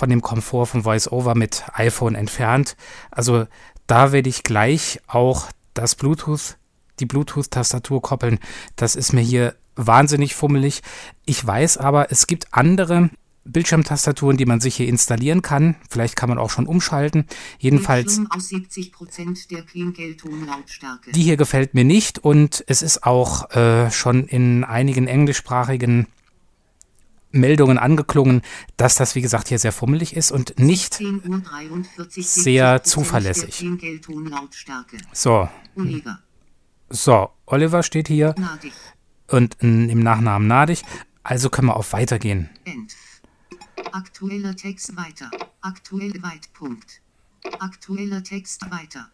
[0.00, 2.74] von dem Komfort von VoiceOver mit iPhone entfernt.
[3.10, 3.46] Also
[3.86, 6.56] da werde ich gleich auch das Bluetooth,
[7.00, 8.38] die Bluetooth-Tastatur koppeln.
[8.76, 10.80] Das ist mir hier wahnsinnig fummelig.
[11.26, 13.10] Ich weiß aber, es gibt andere
[13.44, 15.76] Bildschirmtastaturen, die man sich hier installieren kann.
[15.90, 17.26] Vielleicht kann man auch schon umschalten.
[17.58, 21.12] Jedenfalls Bildschirm aus 70% der Klingeltonlautstärke.
[21.12, 26.06] die hier gefällt mir nicht und es ist auch äh, schon in einigen englischsprachigen
[27.32, 28.42] Meldungen angeklungen,
[28.76, 32.82] dass das, wie gesagt, hier sehr fummelig ist und nicht 10 Uhr 43 sehr 70%
[32.84, 33.64] zuverlässig.
[35.12, 35.48] So.
[35.76, 36.18] Oliver.
[36.88, 38.72] So, Oliver steht hier Nadig.
[39.28, 40.82] und im Nachnamen Nadig.
[41.22, 42.50] Also können wir auf Weitergehen.
[42.64, 42.94] Enf.
[43.92, 45.30] Aktueller Text weiter.
[45.60, 46.52] Aktuell weit.
[46.52, 47.00] Punkt.
[47.58, 49.08] Aktueller Text weiter.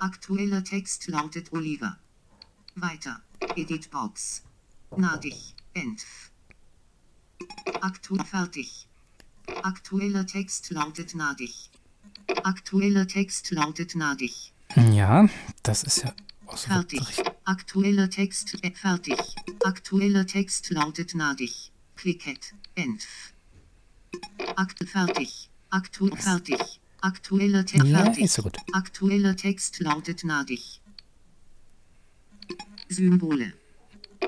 [0.00, 1.98] Aktueller Text lautet Oliver.
[2.74, 3.20] Weiter.
[3.56, 4.42] Editbox.
[4.96, 5.54] Nadig.
[5.74, 6.27] Enf.
[7.80, 8.86] Aktuell fertig.
[9.62, 11.70] Aktueller Text lautet nadig.
[12.44, 14.52] Aktueller Text lautet nadig.
[14.92, 15.28] Ja,
[15.62, 16.12] das ist ja
[16.46, 17.00] auch so Fertig.
[17.44, 19.18] Aktueller Text äh, fertig.
[19.64, 21.72] Aktueller Text lautet nadig.
[21.96, 22.54] Clicket.
[22.74, 23.32] Enf.
[24.56, 25.48] Akt fertig.
[25.70, 26.80] Aktu fertig.
[27.00, 28.24] Aktueller Text Ja, fertig.
[28.24, 28.56] ist so gut.
[28.72, 30.80] Aktueller Text lautet nadig.
[32.88, 33.52] Symbole.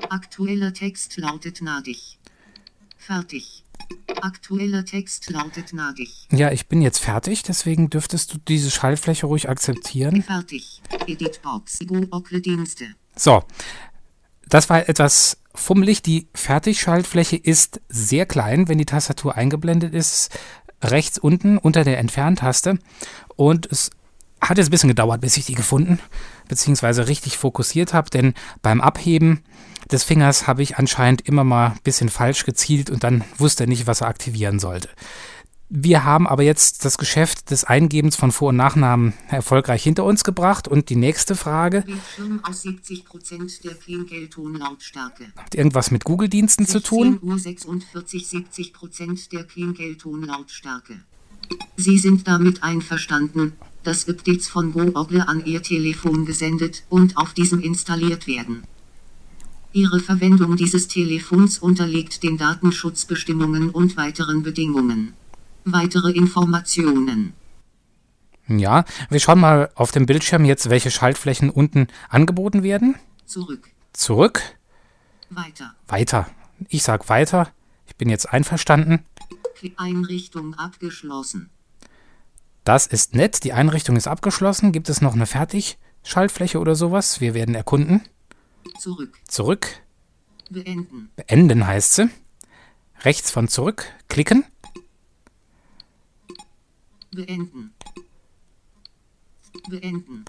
[0.09, 2.17] Aktueller Text lautet nadig.
[3.01, 3.63] Fertig.
[4.21, 6.27] Aktueller Text lautet nadig.
[6.31, 10.21] Ja, ich bin jetzt fertig, deswegen dürftest du diese Schaltfläche ruhig akzeptieren.
[10.21, 10.81] Fertig.
[11.07, 11.79] Editbox.
[11.87, 12.85] Google Dienste.
[13.15, 13.43] So,
[14.47, 16.03] das war etwas fummelig.
[16.03, 20.29] Die Fertigschaltfläche ist sehr klein, wenn die Tastatur eingeblendet ist,
[20.83, 22.77] rechts unten unter der Entferntaste.
[23.35, 23.89] Und es
[24.39, 25.99] hat jetzt ein bisschen gedauert, bis ich die gefunden
[26.49, 27.01] bzw.
[27.01, 29.43] richtig fokussiert habe, denn beim Abheben
[29.91, 33.67] des Fingers habe ich anscheinend immer mal ein bisschen falsch gezielt und dann wusste er
[33.67, 34.89] nicht, was er aktivieren sollte.
[35.73, 40.25] Wir haben aber jetzt das Geschäft des Eingebens von Vor- und Nachnamen erfolgreich hinter uns
[40.25, 45.27] gebracht und die nächste Frage Bildschirm aus 70% der Klingeltonlautstärke.
[45.37, 47.19] hat irgendwas mit Google-Diensten zu tun.
[47.21, 48.27] 16 Uhr 46
[48.75, 50.99] 70% der Klingeltonlautstärke.
[51.77, 57.61] Sie sind damit einverstanden, dass Updates von Google an Ihr Telefon gesendet und auf diesem
[57.61, 58.63] installiert werden.
[59.73, 65.13] Ihre Verwendung dieses Telefons unterliegt den Datenschutzbestimmungen und weiteren Bedingungen.
[65.63, 67.33] Weitere Informationen.
[68.47, 72.95] Ja, wir schauen mal auf dem Bildschirm jetzt, welche Schaltflächen unten angeboten werden.
[73.25, 73.69] Zurück.
[73.93, 74.41] Zurück,
[75.29, 75.75] Weiter.
[75.87, 76.27] weiter.
[76.67, 77.49] Ich sag weiter.
[77.87, 79.05] Ich bin jetzt einverstanden.
[79.77, 81.49] Einrichtung abgeschlossen.
[82.63, 83.43] Das ist nett.
[83.43, 84.71] Die Einrichtung ist abgeschlossen.
[84.71, 87.21] Gibt es noch eine Fertigschaltfläche oder sowas?
[87.21, 88.01] Wir werden erkunden.
[88.79, 89.19] Zurück.
[89.27, 89.81] Zurück.
[90.49, 91.09] Beenden.
[91.15, 92.09] Beenden heißt sie.
[93.01, 93.85] Rechts von zurück.
[94.09, 94.45] Klicken.
[97.11, 97.73] Beenden.
[99.69, 100.25] Beenden.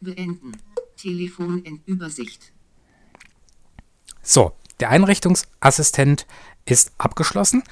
[0.00, 0.52] Beenden.
[0.96, 2.52] Telefon in Übersicht.
[4.22, 6.26] So, der Einrichtungsassistent
[6.64, 7.62] ist abgeschlossen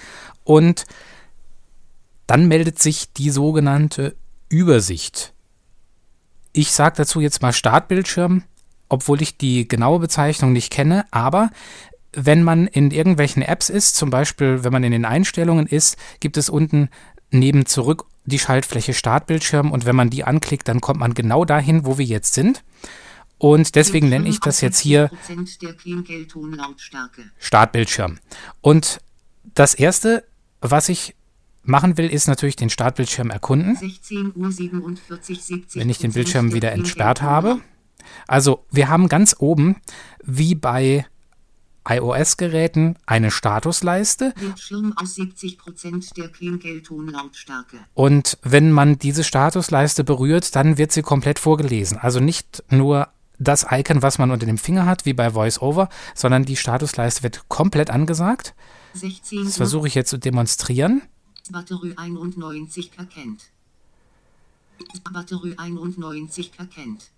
[0.44, 0.86] und
[2.26, 4.16] dann meldet sich die sogenannte
[4.48, 5.32] Übersicht.
[6.52, 8.44] Ich sage dazu jetzt mal Startbildschirm,
[8.92, 11.50] obwohl ich die genaue Bezeichnung nicht kenne, aber
[12.12, 16.36] wenn man in irgendwelchen Apps ist, zum Beispiel wenn man in den Einstellungen ist, gibt
[16.36, 16.90] es unten
[17.30, 21.86] neben zurück die Schaltfläche Startbildschirm und wenn man die anklickt, dann kommt man genau dahin,
[21.86, 22.62] wo wir jetzt sind.
[23.38, 27.22] Und deswegen nenne ich das jetzt hier 70% der Klingeltonlautstärke.
[27.38, 28.18] Startbildschirm.
[28.60, 29.00] Und
[29.54, 30.22] das erste,
[30.60, 31.14] was ich
[31.62, 36.52] machen will, ist natürlich den Startbildschirm erkunden, 16 Uhr 47 70 wenn ich den Bildschirm
[36.52, 37.62] wieder entsperrt habe.
[38.26, 39.76] Also wir haben ganz oben,
[40.22, 41.06] wie bei
[41.88, 44.32] iOS-Geräten, eine Statusleiste.
[44.38, 47.78] Bildschirm aus 70% der Klingeltonlautstärke.
[47.94, 51.98] Und wenn man diese Statusleiste berührt, dann wird sie komplett vorgelesen.
[51.98, 56.44] Also nicht nur das Icon, was man unter dem Finger hat, wie bei VoiceOver, sondern
[56.44, 58.54] die Statusleiste wird komplett angesagt.
[58.94, 61.02] 16 Das versuche ich jetzt zu demonstrieren.
[61.50, 63.42] Batterie 91 erkennt.
[65.12, 67.10] Batterie 91 erkennt.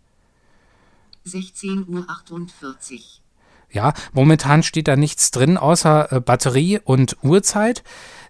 [1.25, 3.23] 16 Uhr 48.
[3.71, 7.83] Ja, momentan steht da nichts drin außer äh, Batterie und Uhrzeit.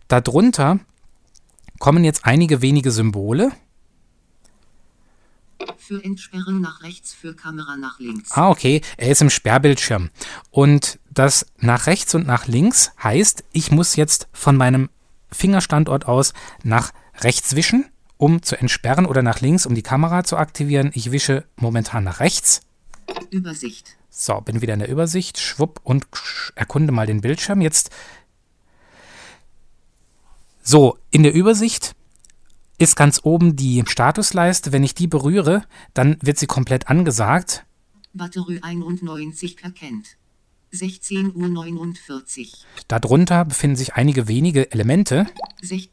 [0.09, 0.81] Darunter
[1.79, 3.53] kommen jetzt einige wenige Symbole.
[5.77, 8.33] Für Entsperren nach rechts, für Kamera nach links.
[8.33, 10.11] Ah, okay, er ist im Sperrbildschirm.
[10.51, 14.89] Und das nach rechts und nach links heißt, ich muss jetzt von meinem
[15.31, 16.33] Fingerstandort aus
[16.63, 17.87] nach rechts wischen,
[18.17, 20.91] um zu entsperren oder nach links, um die Kamera zu aktivieren.
[20.95, 22.63] Ich wische momentan nach rechts.
[23.31, 23.97] Übersicht.
[24.11, 26.07] So, bin wieder in der Übersicht, schwupp und
[26.55, 27.61] erkunde mal den Bildschirm.
[27.61, 27.91] Jetzt.
[30.63, 31.95] So, in der Übersicht
[32.79, 34.73] ist ganz oben die Statusleiste.
[34.73, 37.65] Wenn ich die berühre, dann wird sie komplett angesagt.
[38.13, 40.17] Batterie 91 erkennt.
[40.71, 42.65] 16 Uhr 49.
[42.89, 45.27] Darunter befinden sich einige wenige Elemente.
[45.63, 45.91] Sech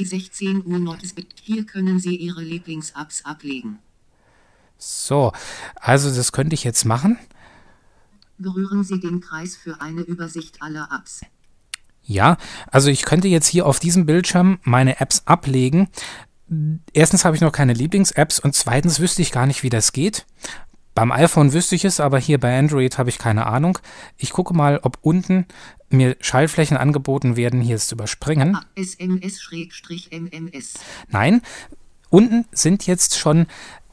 [0.00, 1.26] 16 Uhr 90.
[1.42, 3.78] Hier können Sie Ihre Lieblings-Apps ablegen.
[4.84, 5.32] So,
[5.76, 7.16] also das könnte ich jetzt machen.
[8.36, 11.20] Berühren Sie den Kreis für eine Übersicht aller Apps.
[12.02, 15.88] Ja, also ich könnte jetzt hier auf diesem Bildschirm meine Apps ablegen.
[16.92, 20.26] Erstens habe ich noch keine Lieblings-Apps und zweitens wüsste ich gar nicht, wie das geht.
[20.96, 23.78] Beim iPhone wüsste ich es, aber hier bei Android habe ich keine Ahnung.
[24.16, 25.46] Ich gucke mal, ob unten
[25.90, 28.58] mir Schaltflächen angeboten werden, hier ist zu überspringen.
[28.74, 30.74] SMS-MMS.
[31.08, 31.40] Nein,
[32.10, 33.46] unten sind jetzt schon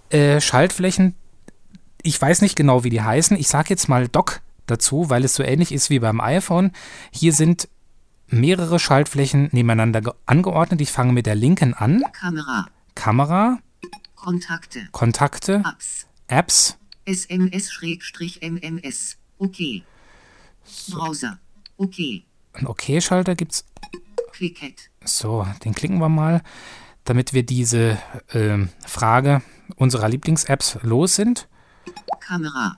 [0.10, 1.16] äh, Schaltflächen,
[2.01, 3.38] Ich weiß nicht genau, wie die heißen.
[3.38, 6.72] Ich sage jetzt mal Dock dazu, weil es so ähnlich ist wie beim iPhone.
[7.12, 7.68] Hier sind
[8.28, 10.82] mehrere Schaltflächen nebeneinander angeordnet.
[10.82, 12.03] Ich fange mit der linken an.
[12.14, 12.68] Kamera.
[12.95, 13.60] Kamera,
[14.16, 14.88] Kontakte.
[14.91, 16.07] Kontakte, Apps.
[16.28, 16.78] Apps.
[17.05, 17.97] SMS-MMS.
[19.38, 19.84] Okay.
[20.89, 21.39] Browser.
[21.78, 22.26] Okay.
[22.53, 23.66] Ein OK-Schalter gibt es.
[24.34, 24.89] Quicket.
[25.05, 26.41] So, den klicken wir mal,
[27.04, 27.97] damit wir diese
[28.34, 29.41] ähm, Frage
[29.76, 31.47] unserer Lieblings-Apps los sind.
[32.20, 32.78] Kamera.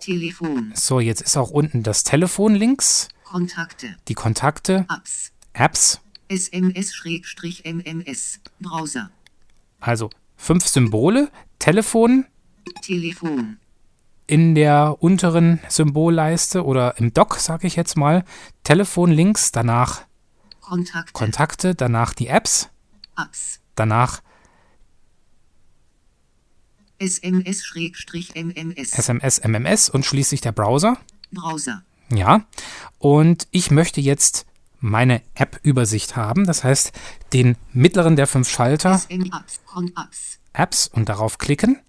[0.00, 0.72] Telefon.
[0.74, 3.96] So, jetzt ist auch unten das Telefon links, Kontakte.
[4.08, 5.32] die Kontakte, Apps.
[5.52, 8.40] Apps, SMS-MMS.
[8.60, 9.10] Browser.
[9.80, 12.26] also fünf Symbole, Telefon
[12.82, 13.58] Telefon.
[14.26, 18.24] in der unteren Symbolleiste oder im Dock, sage ich jetzt mal,
[18.64, 20.02] Telefon links, danach
[20.60, 21.12] Kontakte.
[21.12, 22.68] Kontakte, danach die Apps.
[23.74, 24.22] Danach
[26.98, 28.98] SMS-MMS.
[28.98, 30.96] SMS, MMS und schließlich der Browser.
[31.30, 31.82] Browser.
[32.10, 32.46] Ja,
[32.98, 34.46] und ich möchte jetzt
[34.78, 36.92] meine App-Übersicht haben, das heißt
[37.32, 39.60] den mittleren der fünf Schalter, SM-Apps.
[39.66, 40.38] Con-Apps.
[40.52, 41.80] Apps und darauf klicken.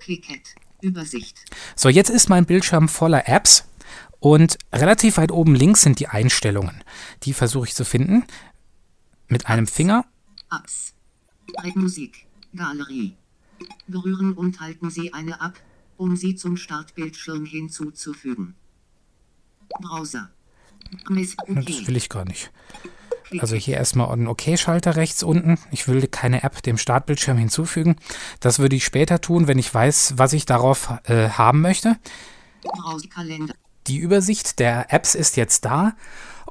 [0.00, 0.54] Quicket.
[0.80, 1.38] Übersicht.
[1.76, 3.66] So, jetzt ist mein Bildschirm voller Apps
[4.20, 6.84] und relativ weit oben links sind die Einstellungen.
[7.24, 8.24] Die versuche ich zu finden
[9.28, 10.04] mit einem Finger.
[10.56, 10.94] Apps.
[11.74, 12.26] Musik.
[12.54, 13.16] Galerie.
[13.86, 15.58] Berühren und halten Sie eine ab,
[15.96, 18.54] um sie zum Startbildschirm hinzuzufügen.
[19.80, 20.30] Browser.
[21.08, 21.86] Miss Das okay.
[21.86, 22.52] will ich gar nicht.
[23.38, 25.58] Also hier erstmal einen OK-Schalter rechts unten.
[25.70, 27.96] Ich will keine App dem Startbildschirm hinzufügen.
[28.38, 31.96] Das würde ich später tun, wenn ich weiß, was ich darauf äh, haben möchte.
[33.86, 35.96] Die Übersicht der Apps ist jetzt da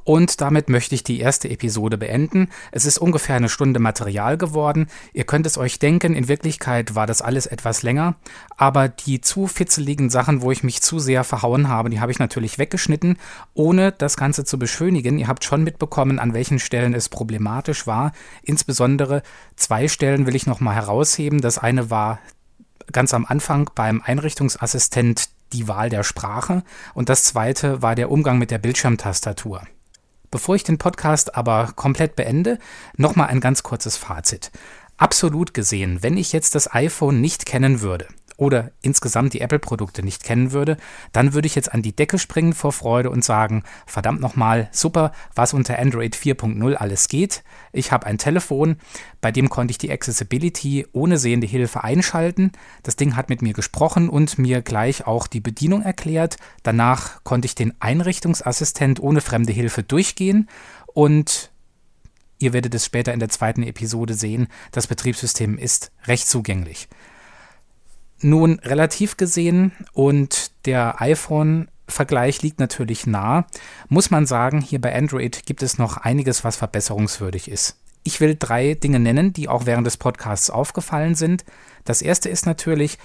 [0.03, 2.49] und damit möchte ich die erste Episode beenden.
[2.71, 4.87] Es ist ungefähr eine Stunde Material geworden.
[5.13, 8.15] Ihr könnt es euch denken, in Wirklichkeit war das alles etwas länger,
[8.57, 12.19] aber die zu fitzeligen Sachen, wo ich mich zu sehr verhauen habe, die habe ich
[12.19, 13.17] natürlich weggeschnitten,
[13.53, 15.19] ohne das Ganze zu beschönigen.
[15.19, 18.11] Ihr habt schon mitbekommen, an welchen Stellen es problematisch war.
[18.43, 19.23] Insbesondere
[19.55, 21.41] zwei Stellen will ich nochmal herausheben.
[21.41, 22.19] Das eine war
[22.91, 28.39] ganz am Anfang beim Einrichtungsassistent die Wahl der Sprache und das zweite war der Umgang
[28.39, 29.61] mit der Bildschirmtastatur.
[30.33, 32.57] Bevor ich den Podcast aber komplett beende,
[32.97, 34.49] nochmal ein ganz kurzes Fazit.
[34.97, 38.07] Absolut gesehen, wenn ich jetzt das iPhone nicht kennen würde
[38.37, 40.77] oder insgesamt die Apple-Produkte nicht kennen würde,
[41.11, 45.11] dann würde ich jetzt an die Decke springen vor Freude und sagen, verdammt nochmal, super,
[45.35, 47.43] was unter Android 4.0 alles geht.
[47.71, 48.77] Ich habe ein Telefon,
[49.21, 52.51] bei dem konnte ich die Accessibility ohne sehende Hilfe einschalten.
[52.83, 56.37] Das Ding hat mit mir gesprochen und mir gleich auch die Bedienung erklärt.
[56.63, 60.49] Danach konnte ich den Einrichtungsassistent ohne fremde Hilfe durchgehen
[60.87, 61.51] und
[62.39, 66.87] ihr werdet es später in der zweiten Episode sehen, das Betriebssystem ist recht zugänglich.
[68.23, 73.45] Nun, relativ gesehen und der iPhone-Vergleich liegt natürlich nah,
[73.89, 77.77] muss man sagen, hier bei Android gibt es noch einiges, was verbesserungswürdig ist.
[78.03, 81.43] Ich will drei Dinge nennen, die auch während des Podcasts aufgefallen sind.
[81.83, 82.97] Das erste ist natürlich,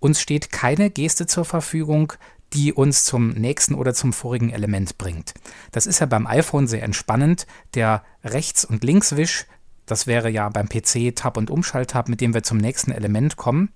[0.00, 2.12] uns steht keine Geste zur Verfügung,
[2.52, 5.34] die uns zum nächsten oder zum vorigen Element bringt.
[5.70, 7.46] Das ist ja beim iPhone sehr entspannend.
[7.74, 9.46] Der Rechts- und Linkswisch,
[9.86, 13.70] das wäre ja beim PC Tab- und Umschalttab, mit dem wir zum nächsten Element kommen.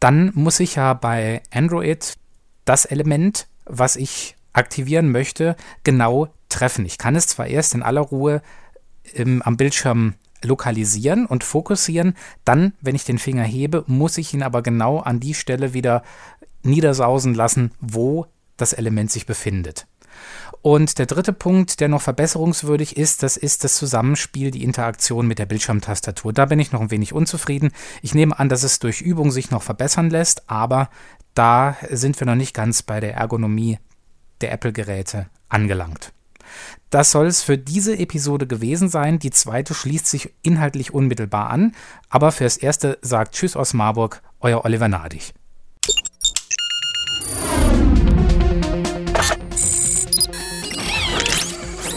[0.00, 2.14] Dann muss ich ja bei Android
[2.64, 6.84] das Element, was ich aktivieren möchte, genau treffen.
[6.84, 8.42] Ich kann es zwar erst in aller Ruhe
[9.14, 14.42] im, am Bildschirm lokalisieren und fokussieren, dann, wenn ich den Finger hebe, muss ich ihn
[14.42, 16.02] aber genau an die Stelle wieder
[16.62, 18.26] niedersausen lassen, wo
[18.56, 19.86] das Element sich befindet.
[20.62, 25.40] Und der dritte Punkt, der noch verbesserungswürdig ist, das ist das Zusammenspiel, die Interaktion mit
[25.40, 26.32] der Bildschirmtastatur.
[26.32, 27.72] Da bin ich noch ein wenig unzufrieden.
[28.00, 30.88] Ich nehme an, dass es durch Übung sich noch verbessern lässt, aber
[31.34, 33.78] da sind wir noch nicht ganz bei der Ergonomie
[34.40, 36.12] der Apple-Geräte angelangt.
[36.90, 39.18] Das soll es für diese Episode gewesen sein.
[39.18, 41.74] Die zweite schließt sich inhaltlich unmittelbar an,
[42.08, 45.32] aber fürs erste sagt Tschüss aus Marburg, euer Oliver Nadig.